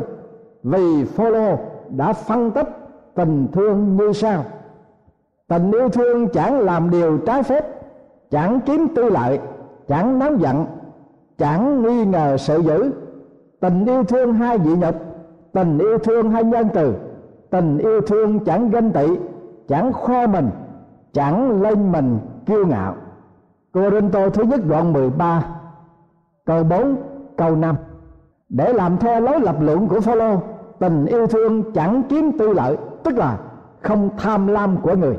Vì 0.63 1.05
Phaolô 1.05 1.57
đã 1.89 2.13
phân 2.13 2.51
tích 2.51 2.67
tình 3.15 3.47
thương 3.53 3.95
như 3.95 4.13
sau 4.13 4.43
tình 5.49 5.71
yêu 5.71 5.89
thương 5.89 6.29
chẳng 6.29 6.59
làm 6.59 6.89
điều 6.89 7.17
trái 7.17 7.43
phép, 7.43 7.65
chẳng 8.31 8.59
kiếm 8.65 8.87
tư 8.95 9.09
lợi, 9.09 9.39
chẳng 9.87 10.19
nóng 10.19 10.41
giận, 10.41 10.65
chẳng 11.37 11.83
nghi 11.83 12.05
ngờ 12.05 12.37
sự 12.37 12.59
dữ. 12.59 12.91
Tình 13.59 13.85
yêu 13.85 14.03
thương 14.03 14.33
hai 14.33 14.57
vị 14.57 14.75
nhật, 14.75 14.95
tình 15.53 15.77
yêu 15.77 15.97
thương 15.97 16.31
hai 16.31 16.43
nhân 16.43 16.67
từ. 16.73 16.95
Tình 17.49 17.77
yêu 17.77 18.01
thương 18.01 18.39
chẳng 18.39 18.69
ganh 18.69 18.91
tị, 18.91 19.07
chẳng 19.67 19.93
khoe 19.93 20.27
mình, 20.27 20.49
chẳng 21.13 21.61
lên 21.61 21.91
mình 21.91 22.19
kiêu 22.45 22.67
ngạo. 22.67 22.95
Cô 23.71 23.89
Rinh 23.89 24.09
Tô 24.09 24.29
thứ 24.29 24.43
nhất 24.43 24.59
đoạn 24.67 24.93
13 24.93 25.45
câu 26.45 26.63
4 26.63 26.95
câu 27.37 27.55
5 27.55 27.75
để 28.49 28.73
làm 28.73 28.97
theo 28.97 29.21
lối 29.21 29.39
lập 29.39 29.55
luận 29.61 29.87
của 29.87 29.99
Phaolô, 29.99 30.41
tình 30.79 31.05
yêu 31.05 31.27
thương 31.27 31.73
chẳng 31.73 32.03
kiếm 32.09 32.31
tư 32.39 32.53
lợi, 32.53 32.77
tức 33.03 33.17
là 33.17 33.37
không 33.81 34.09
tham 34.17 34.47
lam 34.47 34.77
của 34.77 34.95
người 34.95 35.17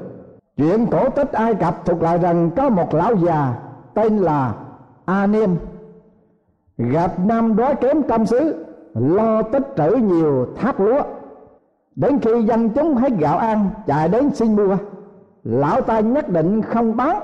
chuyện 0.60 0.86
cổ 0.86 1.10
tích 1.10 1.32
ai 1.32 1.54
cập 1.54 1.84
thuộc 1.84 2.02
lại 2.02 2.18
rằng 2.18 2.50
có 2.56 2.68
một 2.68 2.94
lão 2.94 3.16
già 3.16 3.54
tên 3.94 4.18
là 4.18 4.54
anem 5.04 5.56
gặp 6.76 7.18
năm 7.18 7.56
đói 7.56 7.74
kém 7.74 8.02
tâm 8.02 8.26
xứ, 8.26 8.64
lo 8.94 9.42
tích 9.42 9.62
trữ 9.76 9.96
nhiều 9.96 10.46
tháp 10.56 10.80
lúa. 10.80 11.02
Đến 11.96 12.18
khi 12.20 12.42
dân 12.42 12.70
chúng 12.70 12.94
hết 12.94 13.12
gạo 13.18 13.38
ăn, 13.38 13.70
chạy 13.86 14.08
đến 14.08 14.30
xin 14.34 14.56
mua. 14.56 14.76
Lão 15.44 15.80
ta 15.80 16.00
nhất 16.00 16.28
định 16.28 16.62
không 16.62 16.96
bán, 16.96 17.20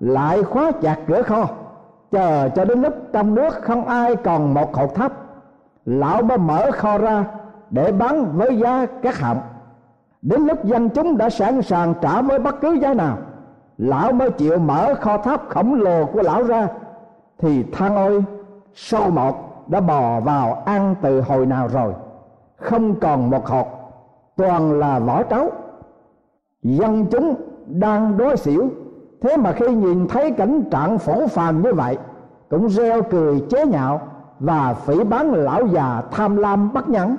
lại 0.00 0.42
khóa 0.42 0.72
chặt 0.82 0.96
cửa 1.06 1.22
kho, 1.22 1.48
chờ 2.10 2.48
cho 2.54 2.64
đến 2.64 2.82
lúc 2.82 2.94
trong 3.12 3.34
nước 3.34 3.54
không 3.62 3.84
ai 3.84 4.16
còn 4.16 4.54
một 4.54 4.74
hột 4.74 4.94
thấp 4.94 5.12
lão 5.84 6.22
mới 6.22 6.38
mở 6.38 6.70
kho 6.70 6.98
ra 6.98 7.24
để 7.70 7.92
bán 7.92 8.38
với 8.38 8.58
giá 8.58 8.86
các 9.02 9.16
hạng 9.16 9.40
đến 10.22 10.46
lúc 10.46 10.64
dân 10.64 10.88
chúng 10.88 11.16
đã 11.16 11.30
sẵn 11.30 11.62
sàng 11.62 11.94
trả 12.02 12.22
với 12.22 12.38
bất 12.38 12.60
cứ 12.60 12.72
giá 12.72 12.94
nào, 12.94 13.18
lão 13.78 14.12
mới 14.12 14.30
chịu 14.30 14.58
mở 14.58 14.94
kho 15.00 15.18
tháp 15.18 15.48
khổng 15.48 15.74
lồ 15.74 16.06
của 16.06 16.22
lão 16.22 16.42
ra, 16.42 16.68
thì 17.38 17.64
than 17.72 17.96
ôi, 17.96 18.24
sâu 18.74 19.10
một 19.10 19.68
đã 19.68 19.80
bò 19.80 20.20
vào 20.20 20.62
ăn 20.66 20.94
từ 21.02 21.20
hồi 21.20 21.46
nào 21.46 21.68
rồi? 21.68 21.92
Không 22.56 23.00
còn 23.00 23.30
một 23.30 23.46
hột, 23.46 23.66
toàn 24.36 24.72
là 24.78 24.98
vỏ 24.98 25.22
trấu. 25.22 25.50
Dân 26.62 27.06
chúng 27.06 27.34
đang 27.66 28.18
đói 28.18 28.36
xỉu, 28.36 28.68
thế 29.22 29.36
mà 29.36 29.52
khi 29.52 29.74
nhìn 29.74 30.08
thấy 30.08 30.30
cảnh 30.30 30.62
trạng 30.70 30.98
phổ 30.98 31.26
phàm 31.26 31.62
như 31.62 31.72
vậy, 31.74 31.98
cũng 32.50 32.68
reo 32.68 33.02
cười 33.02 33.40
chế 33.50 33.66
nhạo 33.66 34.00
và 34.40 34.74
phỉ 34.74 35.04
bán 35.04 35.32
lão 35.32 35.66
già 35.66 36.02
tham 36.10 36.36
lam 36.36 36.72
bất 36.72 36.88
nhẫn 36.88 37.16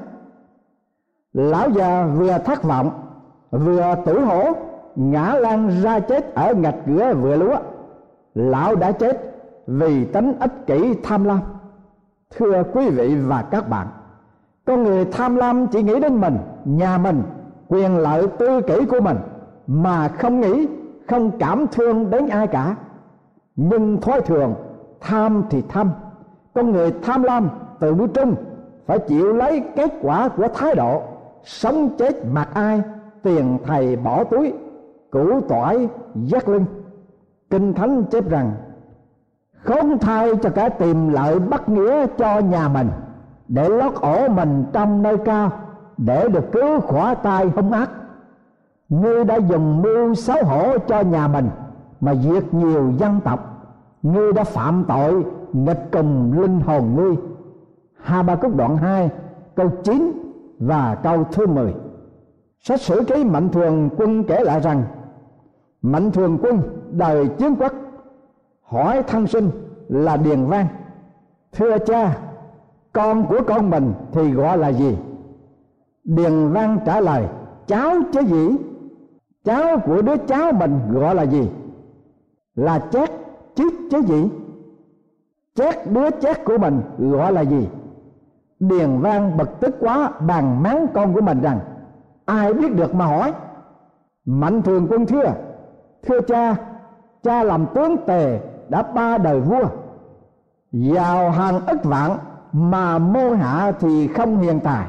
lão 1.34 1.70
già 1.70 2.06
vừa 2.06 2.38
thất 2.38 2.64
vọng, 2.64 2.92
vừa 3.52 3.96
tủ 4.06 4.20
hổ, 4.20 4.44
ngã 4.96 5.34
lan 5.34 5.70
ra 5.84 6.00
chết 6.00 6.36
ở 6.36 6.54
ngạch 6.54 6.76
cửa 6.86 7.14
vừa 7.22 7.36
lúa. 7.36 7.56
Lão 8.36 8.76
đã 8.76 8.92
chết 8.92 9.34
vì 9.68 10.06
tính 10.06 10.34
ích 10.40 10.68
kỷ 10.68 10.94
tham 11.04 11.24
lam. 11.24 11.40
Thưa 12.38 12.64
quý 12.74 12.90
vị 12.90 13.16
và 13.16 13.42
các 13.42 13.70
bạn, 13.70 13.88
con 14.66 14.84
người 14.84 15.06
tham 15.06 15.36
lam 15.36 15.68
chỉ 15.68 15.84
nghĩ 15.84 16.00
đến 16.00 16.16
mình, 16.16 16.38
nhà 16.66 16.98
mình, 16.98 17.24
quyền 17.68 17.98
lợi 17.98 18.28
tư 18.28 18.62
kỷ 18.62 18.86
của 18.86 19.00
mình, 19.02 19.18
mà 19.68 20.08
không 20.08 20.40
nghĩ, 20.40 20.68
không 21.08 21.32
cảm 21.40 21.66
thương 21.72 22.10
đến 22.10 22.28
ai 22.28 22.48
cả. 22.48 22.76
Nhưng 23.56 24.02
thói 24.02 24.22
thường, 24.22 24.56
tham 25.02 25.44
thì 25.50 25.64
tham. 25.70 25.92
Con 26.54 26.72
người 26.72 26.94
tham 27.04 27.24
lam 27.24 27.50
từ 27.80 27.94
bữa 27.94 28.08
trung 28.08 28.36
phải 28.86 29.00
chịu 29.00 29.34
lấy 29.34 29.64
kết 29.76 29.94
quả 30.02 30.30
của 30.30 30.48
thái 30.48 30.76
độ 30.76 31.02
sống 31.44 31.90
chết 31.98 32.26
mặc 32.26 32.50
ai, 32.54 32.82
tiền 33.24 33.58
thầy 33.66 33.96
bỏ 33.96 34.24
túi, 34.24 34.54
củ 35.12 35.42
tỏi 35.42 35.90
dắt 36.16 36.50
lưng 36.50 36.66
kinh 37.52 37.74
thánh 37.74 38.04
chép 38.04 38.30
rằng, 38.30 38.52
khốn 39.64 39.98
thay 40.02 40.36
cho 40.36 40.50
cả 40.50 40.70
tìm 40.70 41.10
lợi 41.10 41.40
bất 41.40 41.70
nghĩa 41.70 42.08
cho 42.18 42.40
nhà 42.40 42.68
mình, 42.68 42.90
để 43.48 43.70
lót 43.70 43.94
ổ 44.02 44.28
mình 44.28 44.66
trong 44.74 45.04
nơi 45.04 45.18
cao, 45.18 45.52
để 45.98 46.28
được 46.28 46.52
cứu 46.52 46.80
khỏi 46.80 47.16
tay 47.16 47.52
hung 47.56 47.72
ác. 47.72 47.90
Ngươi 48.90 49.24
đã 49.24 49.36
dùng 49.36 49.82
mưu 49.82 50.16
xấu 50.16 50.44
hổ 50.44 50.78
cho 50.78 51.02
nhà 51.02 51.28
mình, 51.28 51.50
mà 52.02 52.16
diệt 52.16 52.54
nhiều 52.54 52.92
dân 52.98 53.20
tộc. 53.24 53.48
Ngươi 54.04 54.34
đã 54.34 54.44
phạm 54.44 54.86
tội, 54.88 55.26
nghịch 55.54 55.92
cùng 55.92 56.40
linh 56.42 56.60
hồn 56.60 56.96
ngươi. 56.96 57.16
Habakkuk 58.02 58.52
Ba 58.52 58.58
đoạn 58.58 58.78
2 58.78 59.10
câu 59.56 59.70
9 59.84 60.12
và 60.62 60.96
câu 61.04 61.24
thứ 61.24 61.48
10 61.48 61.74
Sách 62.60 62.82
sử 62.82 63.04
ký 63.08 63.24
Mạnh 63.24 63.50
Thường 63.50 63.90
Quân 63.98 64.24
kể 64.24 64.44
lại 64.44 64.60
rằng, 64.60 64.84
Mạnh 65.82 66.12
Thường 66.12 66.38
Quân, 66.42 66.62
đời 66.92 67.28
chiến 67.28 67.56
quốc, 67.60 67.74
hỏi 68.64 69.04
thân 69.08 69.28
sinh 69.28 69.50
là 69.88 70.18
điền 70.18 70.46
văn. 70.46 70.68
Thưa 71.52 71.78
cha, 71.78 72.18
con 72.94 73.26
của 73.26 73.40
con 73.48 73.70
mình 73.70 73.94
thì 74.12 74.32
gọi 74.32 74.58
là 74.58 74.68
gì? 74.68 74.98
Điền 76.04 76.52
văn 76.52 76.80
trả 76.86 77.02
lời, 77.02 77.28
cháu 77.68 77.96
chứ 78.14 78.20
gì? 78.20 78.58
Cháu 79.44 79.80
của 79.86 80.02
đứa 80.02 80.18
cháu 80.18 80.52
mình 80.52 80.80
gọi 80.94 81.16
là 81.16 81.24
gì? 81.24 81.50
Là 82.56 82.80
chét 82.92 83.10
chứ 83.56 83.70
chứ 83.92 84.02
gì? 84.02 84.30
Chét 85.56 85.76
đứa 85.92 86.10
chét 86.22 86.46
của 86.46 86.58
mình 86.58 86.82
gọi 86.98 87.34
là 87.34 87.42
gì? 87.42 87.68
Điền 88.62 89.00
vang 89.00 89.38
bực 89.38 89.60
tức 89.60 89.76
quá 89.80 90.10
bàn 90.28 90.64
mắng 90.64 90.88
con 90.94 91.14
của 91.14 91.22
mình 91.22 91.42
rằng, 91.42 91.60
ai 92.26 92.54
biết 92.54 92.76
được 92.76 92.96
mà 92.96 93.06
hỏi? 93.06 93.34
Mạnh 94.26 94.62
thường 94.62 94.88
quân 94.90 95.06
thưa 95.06 95.34
thưa 96.04 96.22
cha 96.22 96.56
cha 97.24 97.44
làm 97.44 97.66
tướng 97.76 97.98
tề 98.08 98.40
đã 98.70 98.82
ba 98.82 99.18
đời 99.18 99.40
vua. 99.40 99.66
Giàu 100.72 101.32
hàng 101.32 101.66
ức 101.66 101.84
vạn 101.84 102.18
mà 102.52 102.98
mô 102.98 103.34
hạ 103.34 103.72
thì 103.80 104.08
không 104.08 104.38
hiền 104.38 104.60
tài. 104.60 104.86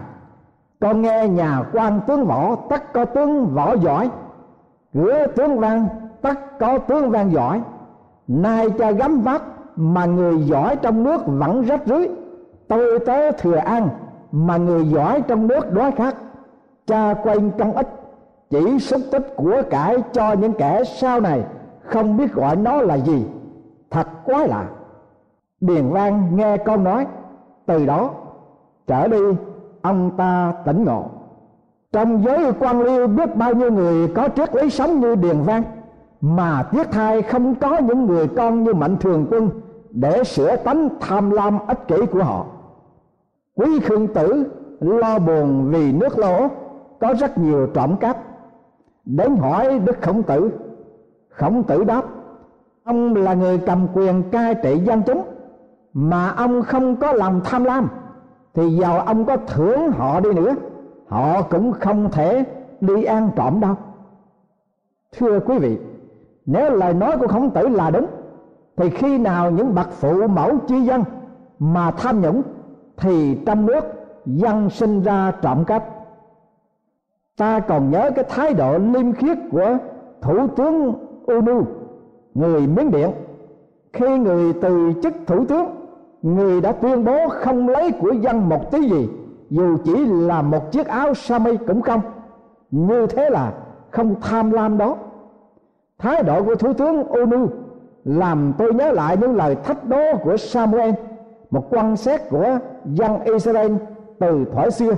Con 0.81 1.03
nghe 1.03 1.29
nhà 1.29 1.65
quan 1.73 2.01
tướng 2.07 2.27
võ 2.27 2.57
tất 2.71 2.93
có 2.93 3.05
tướng 3.05 3.47
võ 3.47 3.77
giỏi. 3.77 4.11
Cửa 4.95 5.27
tướng 5.37 5.59
văn 5.59 5.87
tất 6.23 6.59
có 6.59 6.79
tướng 6.79 7.11
văn 7.11 7.31
giỏi. 7.31 7.63
Nay 8.29 8.71
cha 8.71 8.91
gắm 8.91 9.21
vác 9.21 9.43
mà 9.77 10.07
người 10.07 10.43
giỏi 10.43 10.77
trong 10.77 11.05
nước 11.05 11.23
vẫn 11.27 11.63
rách 11.63 11.83
rưới 11.87 12.09
tôi 12.73 12.99
tớ 12.99 13.33
thừa 13.33 13.57
ăn 13.57 13.89
mà 14.33 14.57
người 14.57 14.85
giỏi 14.85 15.23
trong 15.29 15.47
nước 15.47 15.73
đói 15.73 15.93
khát. 15.93 16.15
Cha 16.87 17.15
quanh 17.15 17.51
công 17.59 17.73
ích 17.73 17.89
chỉ 18.51 18.79
xúc 18.79 19.01
tích 19.13 19.33
của 19.37 19.63
cải 19.71 19.97
cho 20.13 20.33
những 20.33 20.53
kẻ 20.53 20.85
sau 20.85 21.21
này 21.21 21.45
không 21.85 22.17
biết 22.17 22.33
gọi 22.33 22.57
nó 22.57 22.77
là 22.77 22.95
gì. 22.95 23.27
Thật 23.91 24.09
quá 24.25 24.47
lạ. 24.47 24.65
Điền 25.61 25.89
văn 25.91 26.37
nghe 26.37 26.57
con 26.57 26.85
nói. 26.85 27.07
Từ 27.67 27.87
đó, 27.87 28.11
trở 28.87 29.09
đi, 29.09 29.23
ông 29.83 30.11
ta 30.17 30.53
tỉnh 30.65 30.85
ngộ. 30.85 31.05
Trong 31.93 32.25
giới 32.25 32.53
quan 32.61 32.83
liêu 32.83 33.07
biết 33.07 33.37
bao 33.37 33.55
nhiêu 33.55 33.73
người 33.73 34.09
có 34.09 34.29
triết 34.37 34.55
lý 34.55 34.71
sống 34.71 35.01
như 35.01 35.15
điền 35.15 35.43
văn 35.43 35.63
mà 36.21 36.63
tiếc 36.63 36.91
thai 36.91 37.23
không 37.23 37.55
có 37.55 37.79
những 37.79 38.07
người 38.07 38.29
con 38.37 38.65
như 38.65 38.75
mạnh 38.75 38.97
thường 39.01 39.27
quân 39.31 39.51
để 39.91 40.25
sửa 40.25 40.57
tánh 40.57 40.89
tham 41.01 41.31
lam 41.31 41.59
ích 41.67 41.89
kỷ 41.89 42.07
của 42.07 42.23
họ 42.23 42.47
quý 43.57 43.81
khương 43.81 44.09
tử 44.09 44.45
lo 44.81 45.19
buồn 45.19 45.71
vì 45.71 45.93
nước 45.93 46.19
lỗ, 46.19 46.49
có 47.01 47.15
rất 47.15 47.39
nhiều 47.39 47.67
trộm 47.75 47.97
cắp. 47.97 48.17
Đến 49.05 49.37
hỏi 49.37 49.79
đức 49.79 50.03
khổng 50.03 50.23
tử 50.23 50.51
khổng 51.29 51.63
tử 51.63 51.85
đáp, 51.85 52.03
ông 52.85 53.15
là 53.15 53.35
người 53.35 53.59
cầm 53.59 53.87
quyền 53.95 54.23
cai 54.31 54.55
trị 54.55 54.79
dân 54.79 55.03
chúng, 55.07 55.23
mà 55.93 56.29
ông 56.29 56.63
không 56.63 56.97
có 56.97 57.13
lòng 57.13 57.41
tham 57.45 57.65
lam, 57.65 57.89
thì 58.55 58.77
giàu 58.77 59.01
ông 59.01 59.25
có 59.25 59.37
thưởng 59.37 59.91
họ 59.91 60.21
đi 60.21 60.33
nữa, 60.33 60.55
họ 61.07 61.43
cũng 61.43 61.73
không 61.73 62.11
thể 62.11 62.45
đi 62.81 63.05
ăn 63.05 63.31
trộm 63.37 63.61
đâu. 63.61 63.75
Thưa 65.19 65.41
quý 65.41 65.59
vị, 65.59 65.79
nếu 66.47 66.77
lời 66.77 66.95
nói 66.95 67.17
của 67.19 67.27
khổng 67.27 67.51
tử 67.51 67.69
là 67.69 67.91
đúng, 67.91 68.07
thì 68.77 68.91
khi 68.91 69.19
nào 69.19 69.51
những 69.51 69.75
bậc 69.75 69.93
phụ 69.93 70.27
mẫu 70.27 70.59
chi 70.67 70.81
dân 70.81 71.05
mà 71.59 71.91
tham 71.91 72.21
nhũng 72.21 72.43
thì 72.97 73.39
trong 73.47 73.67
nước 73.67 73.85
dân 74.27 74.71
sinh 74.71 75.03
ra 75.03 75.33
trộm 75.43 75.65
cắp. 75.65 75.85
Ta 77.37 77.61
còn 77.61 77.91
nhớ 77.91 78.11
cái 78.17 78.25
thái 78.29 78.55
độ 78.55 78.79
liêm 78.79 79.13
khiết 79.13 79.39
của 79.51 79.77
thủ 80.21 80.47
tướng 80.57 80.95
Unu, 81.27 81.63
người 82.35 82.67
Miến 82.67 82.91
Điện. 82.91 83.11
Khi 83.93 84.19
người 84.19 84.53
từ 84.53 84.93
chức 85.03 85.15
thủ 85.27 85.45
tướng, 85.45 85.67
người 86.23 86.61
đã 86.61 86.73
tuyên 86.73 87.05
bố 87.05 87.29
không 87.29 87.69
lấy 87.69 87.93
của 87.93 88.13
dân 88.13 88.49
một 88.49 88.71
tí 88.71 88.89
gì, 88.89 89.09
dù 89.51 89.77
chỉ 89.85 90.07
là 90.07 90.43
một 90.43 90.73
chiếc 90.73 90.87
áo 90.87 91.15
sa 91.15 91.39
mi 91.39 91.57
cũng 91.57 91.83
không. 91.83 92.01
Như 92.71 93.07
thế 93.07 93.31
là 93.31 93.53
không 93.91 94.15
tham 94.21 94.51
lam 94.51 94.79
đó. 94.79 94.97
Thái 95.99 96.23
độ 96.23 96.43
của 96.43 96.55
thủ 96.55 96.73
tướng 96.73 97.05
Unu 97.05 97.47
làm 98.05 98.53
tôi 98.59 98.75
nhớ 98.75 98.93
lại 98.93 99.17
những 99.17 99.37
lời 99.37 99.55
thách 99.55 99.85
đố 99.85 100.17
của 100.25 100.37
Samuel 100.37 100.91
một 101.53 101.67
quan 101.71 101.97
xét 101.97 102.21
của 102.31 102.59
dân 102.85 103.25
Israel 103.25 103.73
từ 104.19 104.45
thuở 104.53 104.71
xưa. 104.71 104.93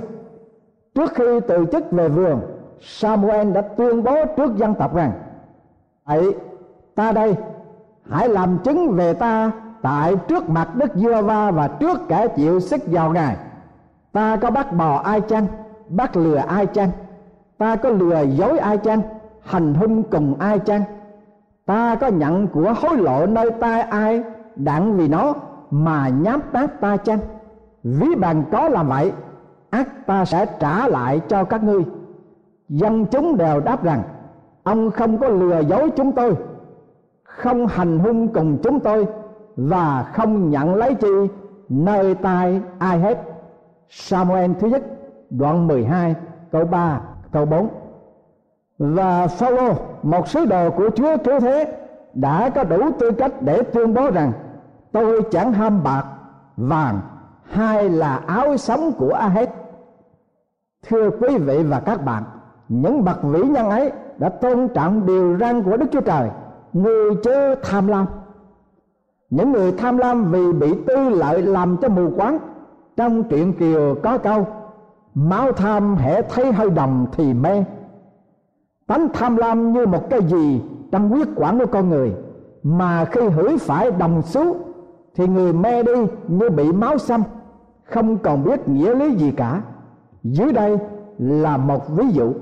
Trước 0.95 1.11
khi 1.15 1.39
từ 1.47 1.65
chức 1.71 1.91
về 1.91 2.09
vườn, 2.09 2.41
Samuel 2.81 3.51
đã 3.51 3.61
tuyên 3.61 4.03
bố 4.03 4.25
trước 4.37 4.55
dân 4.57 4.73
tộc 4.73 4.95
rằng, 4.95 5.11
hãy, 6.05 6.23
ta 6.95 7.11
đây, 7.11 7.35
hãy 8.09 8.29
làm 8.29 8.57
chứng 8.63 8.91
về 8.91 9.13
ta 9.13 9.51
tại 9.81 10.15
trước 10.27 10.49
mặt 10.49 10.75
Đức 10.75 10.95
giê 10.95 11.21
va 11.21 11.51
và 11.51 11.67
trước 11.67 11.99
cả 12.07 12.27
chịu 12.27 12.59
sức 12.59 12.81
vào 12.85 13.11
ngài. 13.11 13.37
Ta 14.11 14.35
có 14.35 14.51
bắt 14.51 14.73
bò 14.73 14.95
ai 14.97 15.21
chăng? 15.21 15.47
Bắt 15.89 16.17
lừa 16.17 16.37
ai 16.37 16.65
chăng? 16.65 16.89
Ta 17.57 17.75
có 17.75 17.89
lừa 17.89 18.21
dối 18.21 18.59
ai 18.59 18.77
chăng? 18.77 19.01
Hành 19.41 19.73
hung 19.73 20.03
cùng 20.03 20.35
ai 20.39 20.59
chăng? 20.59 20.83
Ta 21.65 21.95
có 21.95 22.07
nhận 22.07 22.47
của 22.47 22.73
hối 22.81 22.97
lộ 22.97 23.25
nơi 23.25 23.51
tai 23.51 23.81
ai 23.81 24.23
đặng 24.55 24.97
vì 24.97 25.07
nó? 25.07 25.33
Mà 25.71 26.09
nhám 26.09 26.41
tác 26.51 26.81
ta 26.81 26.97
chăng? 26.97 27.19
Ví 27.83 28.15
bằng 28.15 28.43
có 28.51 28.69
làm 28.69 28.87
vậy, 28.87 29.11
ác 29.69 30.07
ta 30.07 30.25
sẽ 30.25 30.45
trả 30.59 30.87
lại 30.87 31.21
cho 31.27 31.43
các 31.43 31.63
ngươi. 31.63 31.85
Dân 32.69 33.05
chúng 33.05 33.37
đều 33.37 33.59
đáp 33.59 33.83
rằng, 33.83 34.03
ông 34.63 34.91
không 34.91 35.17
có 35.17 35.27
lừa 35.27 35.59
dối 35.59 35.89
chúng 35.95 36.11
tôi, 36.11 36.35
không 37.23 37.67
hành 37.67 37.99
hung 37.99 38.27
cùng 38.27 38.57
chúng 38.63 38.79
tôi, 38.79 39.07
và 39.55 40.03
không 40.13 40.49
nhận 40.49 40.75
lấy 40.75 40.95
chi, 40.95 41.27
nơi 41.69 42.15
tai 42.15 42.61
ai 42.79 42.99
hết. 42.99 43.17
Samuel 43.89 44.51
thứ 44.59 44.67
nhất, 44.67 44.83
đoạn 45.29 45.67
12 45.67 46.15
câu 46.51 46.65
3 46.65 47.01
câu 47.31 47.45
4 47.45 47.67
và 48.79 49.27
Phaolô, 49.27 49.73
một 50.03 50.27
sứ 50.27 50.45
đồ 50.45 50.69
của 50.69 50.89
Chúa 50.95 51.17
cứu 51.17 51.39
thế, 51.39 51.77
đã 52.13 52.49
có 52.49 52.63
đủ 52.63 52.91
tư 52.99 53.11
cách 53.11 53.31
để 53.41 53.61
tuyên 53.63 53.93
bố 53.93 54.11
rằng 54.11 54.31
tôi 54.95 55.21
chẳng 55.31 55.53
ham 55.53 55.83
bạc, 55.83 56.05
vàng 56.57 56.99
hay 57.43 57.89
là 57.89 58.15
áo 58.15 58.57
sống 58.57 58.91
của 58.97 59.13
ai 59.13 59.29
hết 59.29 59.49
thưa 60.87 61.09
quý 61.09 61.37
vị 61.37 61.63
và 61.63 61.79
các 61.79 62.05
bạn, 62.05 62.23
những 62.69 63.03
bậc 63.03 63.23
vĩ 63.23 63.43
nhân 63.43 63.69
ấy 63.69 63.91
đã 64.17 64.29
tôn 64.29 64.67
trọng 64.67 65.05
điều 65.05 65.37
răn 65.37 65.63
của 65.63 65.77
Đức 65.77 65.85
Chúa 65.91 66.01
Trời, 66.01 66.29
người 66.73 67.15
chớ 67.23 67.55
tham 67.63 67.87
lam. 67.87 68.05
Những 69.29 69.51
người 69.51 69.71
tham 69.71 69.97
lam 69.97 70.31
vì 70.31 70.53
bị 70.53 70.73
tư 70.87 71.09
lợi 71.09 71.41
làm 71.41 71.77
cho 71.81 71.89
mù 71.89 72.09
quáng, 72.15 72.37
trong 72.97 73.23
truyện 73.23 73.53
kiều 73.53 73.95
có 74.03 74.17
câu, 74.17 74.47
máu 75.15 75.51
tham 75.51 75.95
hễ 75.95 76.21
thấy 76.21 76.51
hơi 76.51 76.69
đồng 76.69 77.07
thì 77.11 77.33
mê. 77.33 77.63
Tánh 78.87 79.07
tham 79.13 79.35
lam 79.35 79.73
như 79.73 79.85
một 79.85 80.09
cái 80.09 80.21
gì 80.21 80.61
trong 80.91 81.09
huyết 81.09 81.27
quản 81.35 81.59
của 81.59 81.65
con 81.65 81.89
người, 81.89 82.15
mà 82.63 83.05
khi 83.05 83.21
hửi 83.21 83.57
phải 83.57 83.91
đồng 83.91 84.21
xú 84.21 84.55
thì 85.15 85.27
người 85.27 85.53
mê 85.53 85.83
đi 85.83 85.91
như 86.27 86.49
bị 86.49 86.71
máu 86.71 86.97
xâm, 86.97 87.23
không 87.85 88.17
còn 88.17 88.43
biết 88.43 88.69
nghĩa 88.69 88.95
lý 88.95 89.15
gì 89.15 89.31
cả. 89.31 89.61
Dưới 90.23 90.53
đây 90.53 90.77
là 91.17 91.57
một 91.57 91.89
ví 91.89 92.09
dụ. 92.09 92.33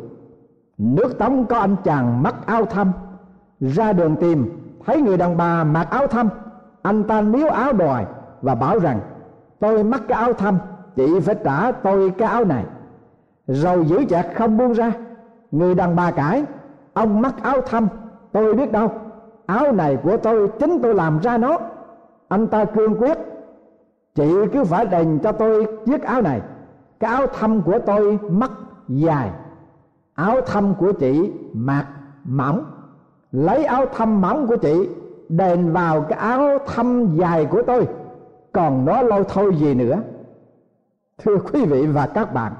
Nước 0.78 1.18
tống 1.20 1.46
có 1.46 1.60
anh 1.60 1.76
chàng 1.84 2.24
mặc 2.24 2.36
áo 2.46 2.66
thâm. 2.66 2.92
Ra 3.60 3.94
đường 3.94 4.16
tìm, 4.16 4.50
thấy 4.86 5.02
người 5.02 5.18
đàn 5.18 5.38
bà 5.38 5.64
mặc 5.64 5.88
áo 5.92 6.08
thâm. 6.08 6.30
Anh 6.82 7.04
ta 7.04 7.22
níu 7.22 7.48
áo 7.48 7.74
đòi 7.74 8.06
và 8.42 8.56
bảo 8.56 8.80
rằng, 8.80 9.00
tôi 9.60 9.84
mắc 9.84 10.02
cái 10.08 10.20
áo 10.20 10.34
thâm, 10.34 10.58
chị 10.96 11.20
phải 11.20 11.36
trả 11.44 11.72
tôi 11.72 12.10
cái 12.10 12.28
áo 12.28 12.46
này. 12.46 12.66
Rồi 13.48 13.86
giữ 13.86 14.06
chặt 14.10 14.28
không 14.36 14.58
buông 14.58 14.74
ra. 14.74 14.92
Người 15.52 15.76
đàn 15.76 15.96
bà 15.96 16.12
cãi, 16.12 16.46
ông 16.94 17.22
mắc 17.22 17.36
áo 17.44 17.62
thâm, 17.62 17.88
tôi 18.32 18.54
biết 18.54 18.72
đâu. 18.72 18.92
Áo 19.46 19.72
này 19.72 19.98
của 20.04 20.18
tôi, 20.18 20.48
chính 20.60 20.80
tôi 20.84 20.96
làm 20.96 21.20
ra 21.20 21.38
nó 21.38 21.58
anh 22.34 22.48
ta 22.48 22.66
cương 22.66 22.96
quyết, 22.96 23.18
chị 24.16 24.34
cứ 24.54 24.64
phải 24.64 24.86
đền 24.86 25.20
cho 25.24 25.32
tôi 25.32 25.68
chiếc 25.86 26.04
áo 26.04 26.22
này. 26.22 26.42
Cái 27.00 27.16
áo 27.16 27.28
thâm 27.28 27.62
của 27.62 27.80
tôi 27.86 28.20
mắc 28.30 28.52
dài. 28.88 29.32
Áo 30.14 30.42
thâm 30.42 30.74
của 30.76 30.92
chị 30.92 31.32
mạc 31.54 31.86
mỏng. 32.24 32.66
Lấy 33.32 33.66
áo 33.66 33.86
thâm 33.96 34.22
mỏng 34.22 34.48
của 34.48 34.56
chị, 34.58 34.90
đền 35.30 35.72
vào 35.72 36.02
cái 36.02 36.20
áo 36.20 36.58
thâm 36.68 37.16
dài 37.16 37.46
của 37.46 37.62
tôi. 37.68 37.88
Còn 38.52 38.86
nó 38.86 39.02
lâu 39.02 39.24
thôi 39.24 39.56
gì 39.56 39.74
nữa. 39.74 39.98
Thưa 41.24 41.38
quý 41.38 41.66
vị 41.66 41.88
và 41.88 42.08
các 42.08 42.34
bạn, 42.34 42.54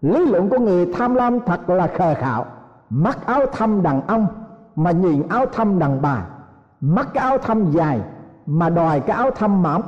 lý 0.00 0.26
luận 0.26 0.48
của 0.48 0.58
người 0.58 0.92
tham 0.94 1.14
lam 1.14 1.40
thật 1.40 1.70
là 1.70 1.86
khờ 1.86 2.14
khạo. 2.14 2.44
Mắc 2.90 3.26
áo 3.26 3.46
thâm 3.52 3.82
đàn 3.82 4.06
ông 4.06 4.26
mà 4.76 4.90
nhìn 4.90 5.28
áo 5.28 5.46
thâm 5.46 5.78
đàn 5.78 6.02
bà. 6.02 6.26
Mắc 6.80 7.08
cái 7.14 7.24
áo 7.28 7.38
thâm 7.38 7.70
dài 7.70 8.00
mà 8.50 8.70
đòi 8.70 9.00
cái 9.00 9.16
áo 9.16 9.30
thâm 9.30 9.62
mỏng. 9.62 9.82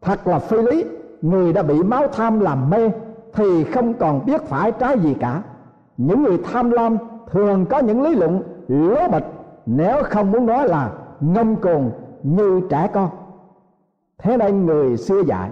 Thật 0.00 0.26
là 0.26 0.38
phi 0.38 0.56
lý, 0.56 0.84
người 1.22 1.52
đã 1.52 1.62
bị 1.62 1.82
máu 1.82 2.08
tham 2.08 2.40
làm 2.40 2.70
mê 2.70 2.90
thì 3.32 3.64
không 3.64 3.94
còn 3.94 4.26
biết 4.26 4.42
phải 4.42 4.72
trái 4.72 4.98
gì 4.98 5.14
cả. 5.20 5.42
Những 5.96 6.22
người 6.22 6.38
tham 6.38 6.70
lam 6.70 6.96
thường 7.30 7.66
có 7.66 7.78
những 7.78 8.02
lý 8.02 8.14
luận 8.14 8.42
lố 8.68 9.08
bịch, 9.08 9.26
nếu 9.66 10.02
không 10.02 10.32
muốn 10.32 10.46
nói 10.46 10.68
là 10.68 10.90
ngông 11.20 11.56
cuồng 11.56 11.90
như 12.22 12.60
trẻ 12.70 12.90
con. 12.92 13.08
Thế 14.18 14.36
nên 14.36 14.66
người 14.66 14.96
xưa 14.96 15.20
dạy, 15.20 15.50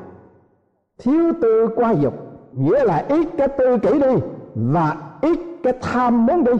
thiếu 0.99 1.33
tư 1.42 1.68
qua 1.77 1.90
dục, 1.90 2.14
nghĩa 2.53 2.85
là 2.85 3.05
ít 3.09 3.29
cái 3.38 3.49
tư 3.49 3.79
kỹ 3.83 4.01
đi 4.01 4.14
và 4.55 4.97
ít 5.21 5.38
cái 5.62 5.73
tham 5.83 6.27
muốn 6.27 6.45
đi. 6.45 6.53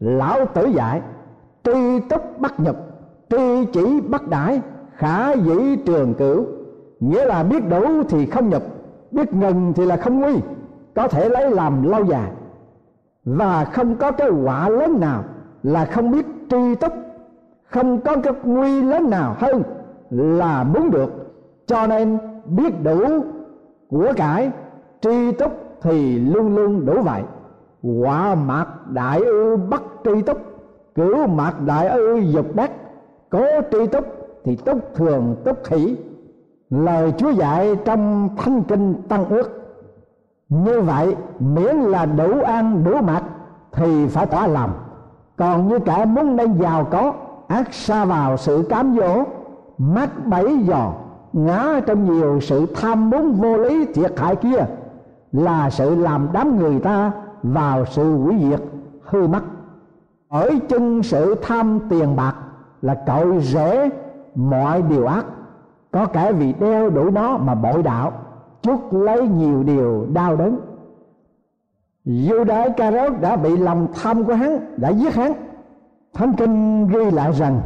Lão 0.00 0.46
tử 0.46 0.66
dạy, 0.66 1.00
tri 1.64 2.00
túc 2.08 2.40
bắt 2.40 2.60
nhập 2.60 2.76
tri 3.30 3.66
chỉ 3.72 4.00
bắt 4.00 4.28
đãi 4.28 4.60
khả 4.96 5.32
dĩ 5.32 5.76
trường 5.76 6.14
cửu. 6.14 6.44
Nghĩa 7.00 7.24
là 7.24 7.42
biết 7.42 7.68
đủ 7.68 8.02
thì 8.08 8.26
không 8.26 8.48
nhập, 8.48 8.62
biết 9.10 9.34
ngừng 9.34 9.72
thì 9.76 9.86
là 9.86 9.96
không 9.96 10.20
nguy, 10.20 10.34
có 10.94 11.08
thể 11.08 11.28
lấy 11.28 11.50
làm 11.50 11.82
lâu 11.90 12.04
dài 12.04 12.30
và 13.24 13.64
không 13.64 13.96
có 13.96 14.12
cái 14.12 14.30
quả 14.44 14.68
lớn 14.68 15.00
nào 15.00 15.24
là 15.62 15.84
không 15.84 16.10
biết 16.10 16.26
tri 16.50 16.74
túc, 16.74 16.92
không 17.70 18.00
có 18.00 18.16
cái 18.16 18.32
nguy 18.44 18.82
lớn 18.82 19.10
nào 19.10 19.36
hơn 19.38 19.62
là 20.10 20.64
muốn 20.64 20.90
được. 20.90 21.10
Cho 21.66 21.86
nên 21.86 22.18
biết 22.46 22.82
đủ 22.82 23.00
của 23.88 24.12
cải, 24.16 24.50
tri 25.00 25.32
túc 25.32 25.52
thì 25.82 26.18
luôn 26.18 26.56
luôn 26.56 26.86
đủ 26.86 27.02
vậy. 27.02 27.22
Quả 27.82 28.34
mạc 28.34 28.66
đại 28.90 29.20
ư 29.20 29.56
bất 29.56 29.82
tri 30.04 30.22
túc, 30.22 30.38
cửu 30.94 31.26
mạc 31.26 31.54
đại 31.66 31.88
ư 31.88 32.16
dục 32.16 32.46
đắc 32.54 32.70
cố 33.30 33.46
tri 33.70 33.86
túc 33.86 34.04
thì 34.46 34.56
túc 34.56 34.94
thường 34.94 35.36
túc 35.44 35.64
khỉ 35.64 35.96
lời 36.70 37.12
chúa 37.18 37.30
dạy 37.30 37.76
trong 37.84 38.28
thanh 38.36 38.62
kinh 38.62 38.94
tăng 39.08 39.28
ước. 39.28 39.76
Như 40.48 40.80
vậy, 40.80 41.16
miễn 41.38 41.76
là 41.76 42.06
đủ 42.06 42.40
ăn, 42.40 42.84
đủ 42.84 42.96
mặc, 43.02 43.22
thì 43.72 44.06
phải 44.06 44.26
tỏa 44.26 44.46
lòng. 44.46 44.70
Còn 45.36 45.68
như 45.68 45.78
kẻ 45.78 46.04
muốn 46.04 46.36
nên 46.36 46.58
giàu 46.58 46.84
có, 46.84 47.12
ác 47.48 47.74
xa 47.74 48.04
vào 48.04 48.36
sự 48.36 48.66
cám 48.68 48.96
dỗ 49.00 49.24
mắt 49.78 50.26
bẫy 50.26 50.58
dò, 50.58 50.92
ngã 51.32 51.80
trong 51.86 52.04
nhiều 52.04 52.40
sự 52.40 52.66
tham 52.74 53.10
muốn 53.10 53.32
vô 53.32 53.56
lý, 53.56 53.86
thiệt 53.94 54.20
hại 54.20 54.36
kia, 54.36 54.64
là 55.32 55.70
sự 55.70 55.94
làm 55.94 56.28
đám 56.32 56.58
người 56.58 56.80
ta 56.80 57.12
vào 57.42 57.84
sự 57.84 58.16
hủy 58.16 58.36
diệt, 58.40 58.60
hư 59.02 59.26
mất. 59.26 59.42
Ở 60.28 60.50
chân 60.68 61.02
sự 61.02 61.34
tham 61.42 61.80
tiền 61.88 62.16
bạc 62.16 62.34
là 62.82 62.94
cội 63.06 63.40
rễ 63.40 63.90
mọi 64.36 64.82
điều 64.82 65.06
ác, 65.06 65.26
có 65.90 66.06
kẻ 66.06 66.32
vì 66.32 66.52
đeo 66.52 66.90
đuổi 66.90 67.10
nó 67.10 67.38
mà 67.38 67.54
bội 67.54 67.82
đạo, 67.82 68.12
chuốc 68.62 68.94
lấy 68.94 69.28
nhiều 69.28 69.62
điều 69.62 70.06
đau 70.12 70.36
đớn. 70.36 70.58
Judas 72.04 72.64
Iscariot 72.64 73.12
đã 73.20 73.36
bị 73.36 73.56
lòng 73.56 73.88
tham 74.02 74.24
của 74.24 74.34
hắn, 74.34 74.58
đã 74.76 74.88
giết 74.88 75.14
hắn. 75.14 75.32
Thánh 76.14 76.32
Kinh 76.32 76.86
ghi 76.88 77.10
lại 77.10 77.32
rằng 77.32 77.60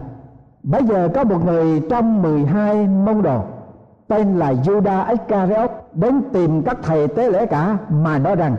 Bây 0.63 0.85
giờ 0.85 1.09
có 1.15 1.25
một 1.25 1.45
người 1.45 1.83
trong 1.91 2.23
12 2.23 2.87
môn 2.87 3.23
đồ, 3.23 3.43
Tên 4.09 4.39
là 4.39 4.53
Judas 4.53 5.09
Iscariot 5.09 5.71
Đến 5.93 6.23
tìm 6.33 6.63
các 6.63 6.77
thầy 6.83 7.09
tế 7.09 7.31
lễ 7.31 7.47
cả 7.47 7.79
Mà 7.89 8.19
nói 8.19 8.37
rằng, 8.37 8.57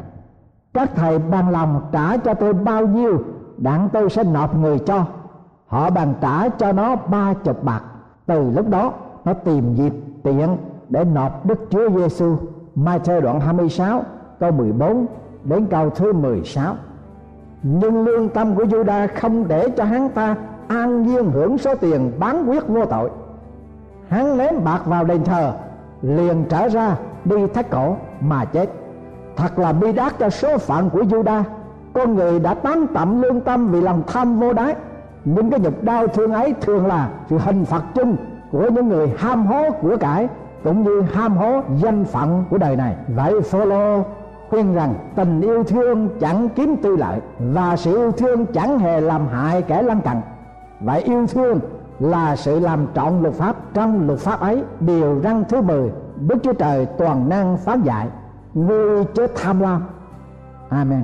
Các 0.73 0.91
thầy 0.95 1.19
bằng 1.19 1.49
lòng 1.49 1.81
trả 1.91 2.17
cho 2.17 2.33
tôi 2.33 2.53
bao 2.53 2.87
nhiêu, 2.87 3.23
Đặng 3.57 3.89
tôi 3.93 4.09
sẽ 4.09 4.23
nộp 4.23 4.55
người 4.55 4.79
cho. 4.79 5.05
Họ 5.67 5.89
bàn 5.89 6.13
trả 6.21 6.49
cho 6.49 6.71
nó 6.71 6.95
ba 6.95 7.33
chục 7.43 7.63
bạc. 7.63 7.81
Từ 8.31 8.51
lúc 8.55 8.69
đó, 8.69 8.93
nó 9.25 9.33
tìm 9.33 9.75
dịp 9.75 9.93
tiện 10.23 10.57
để 10.89 11.03
nộp 11.03 11.45
Đức 11.45 11.67
Chúa 11.69 11.89
Giêsu. 11.89 12.35
Matthew 12.75 13.21
đoạn 13.21 13.39
26 13.39 14.03
câu 14.39 14.51
14 14.51 15.05
đến 15.43 15.65
câu 15.65 15.89
thứ 15.89 16.13
16. 16.13 16.75
Nhưng 17.63 18.05
lương 18.05 18.29
tâm 18.29 18.55
của 18.55 18.63
Juda 18.63 19.07
không 19.15 19.47
để 19.47 19.69
cho 19.69 19.83
hắn 19.83 20.09
ta 20.09 20.35
an 20.67 21.03
nhiên 21.03 21.31
hưởng 21.31 21.57
số 21.57 21.75
tiền 21.75 22.11
bán 22.19 22.49
quyết 22.49 22.67
vô 22.67 22.85
tội. 22.85 23.09
Hắn 24.07 24.37
ném 24.37 24.63
bạc 24.63 24.81
vào 24.85 25.03
đền 25.03 25.23
thờ, 25.23 25.53
liền 26.01 26.45
trở 26.49 26.67
ra 26.67 26.95
đi 27.25 27.47
thắt 27.47 27.69
cổ 27.69 27.95
mà 28.21 28.45
chết. 28.45 28.69
Thật 29.35 29.59
là 29.59 29.73
bi 29.73 29.91
đát 29.91 30.19
cho 30.19 30.29
số 30.29 30.57
phận 30.57 30.89
của 30.89 31.01
Juda. 31.01 31.43
Con 31.93 32.15
người 32.15 32.39
đã 32.39 32.53
tán 32.53 32.87
tậm 32.93 33.21
lương 33.21 33.41
tâm 33.41 33.67
vì 33.67 33.81
lòng 33.81 34.03
tham 34.07 34.39
vô 34.39 34.53
đáy 34.53 34.75
nhưng 35.25 35.51
cái 35.51 35.59
nhục 35.59 35.83
đau 35.83 36.07
thương 36.07 36.31
ấy 36.31 36.53
thường 36.61 36.87
là 36.87 37.09
sự 37.29 37.37
hình 37.37 37.65
phạt 37.65 37.81
chung 37.95 38.15
của 38.51 38.69
những 38.69 38.87
người 38.87 39.13
ham 39.17 39.45
hố 39.45 39.71
của 39.81 39.97
cải, 39.97 40.27
cũng 40.63 40.83
như 40.83 41.01
ham 41.01 41.37
hố 41.37 41.61
danh 41.77 42.05
phận 42.05 42.43
của 42.49 42.57
đời 42.57 42.75
này. 42.75 42.95
Vậy 43.15 43.41
Phaolô 43.41 44.03
khuyên 44.49 44.73
rằng 44.73 44.93
tình 45.15 45.41
yêu 45.41 45.63
thương 45.63 46.09
chẳng 46.19 46.49
kiếm 46.49 46.75
tư 46.81 46.95
lợi 46.95 47.19
và 47.39 47.75
sự 47.75 47.97
yêu 47.97 48.11
thương 48.11 48.45
chẳng 48.45 48.79
hề 48.79 49.01
làm 49.01 49.27
hại 49.27 49.61
kẻ 49.61 49.81
lân 49.81 50.01
cận. 50.01 50.17
Vậy 50.79 51.01
yêu 51.01 51.27
thương 51.27 51.59
là 51.99 52.35
sự 52.35 52.59
làm 52.59 52.87
trọn 52.95 53.21
luật 53.21 53.33
pháp. 53.33 53.55
Trong 53.73 54.07
luật 54.07 54.19
pháp 54.19 54.39
ấy, 54.39 54.63
điều 54.79 55.21
răn 55.23 55.43
thứ 55.49 55.61
10 55.61 55.91
Đức 56.27 56.35
Chúa 56.43 56.53
Trời 56.53 56.85
toàn 56.85 57.29
năng 57.29 57.57
phán 57.57 57.81
dạy, 57.81 58.07
ngươi 58.53 59.05
chớ 59.05 59.27
tham 59.35 59.59
lam. 59.59 59.83
Amen. 60.69 61.03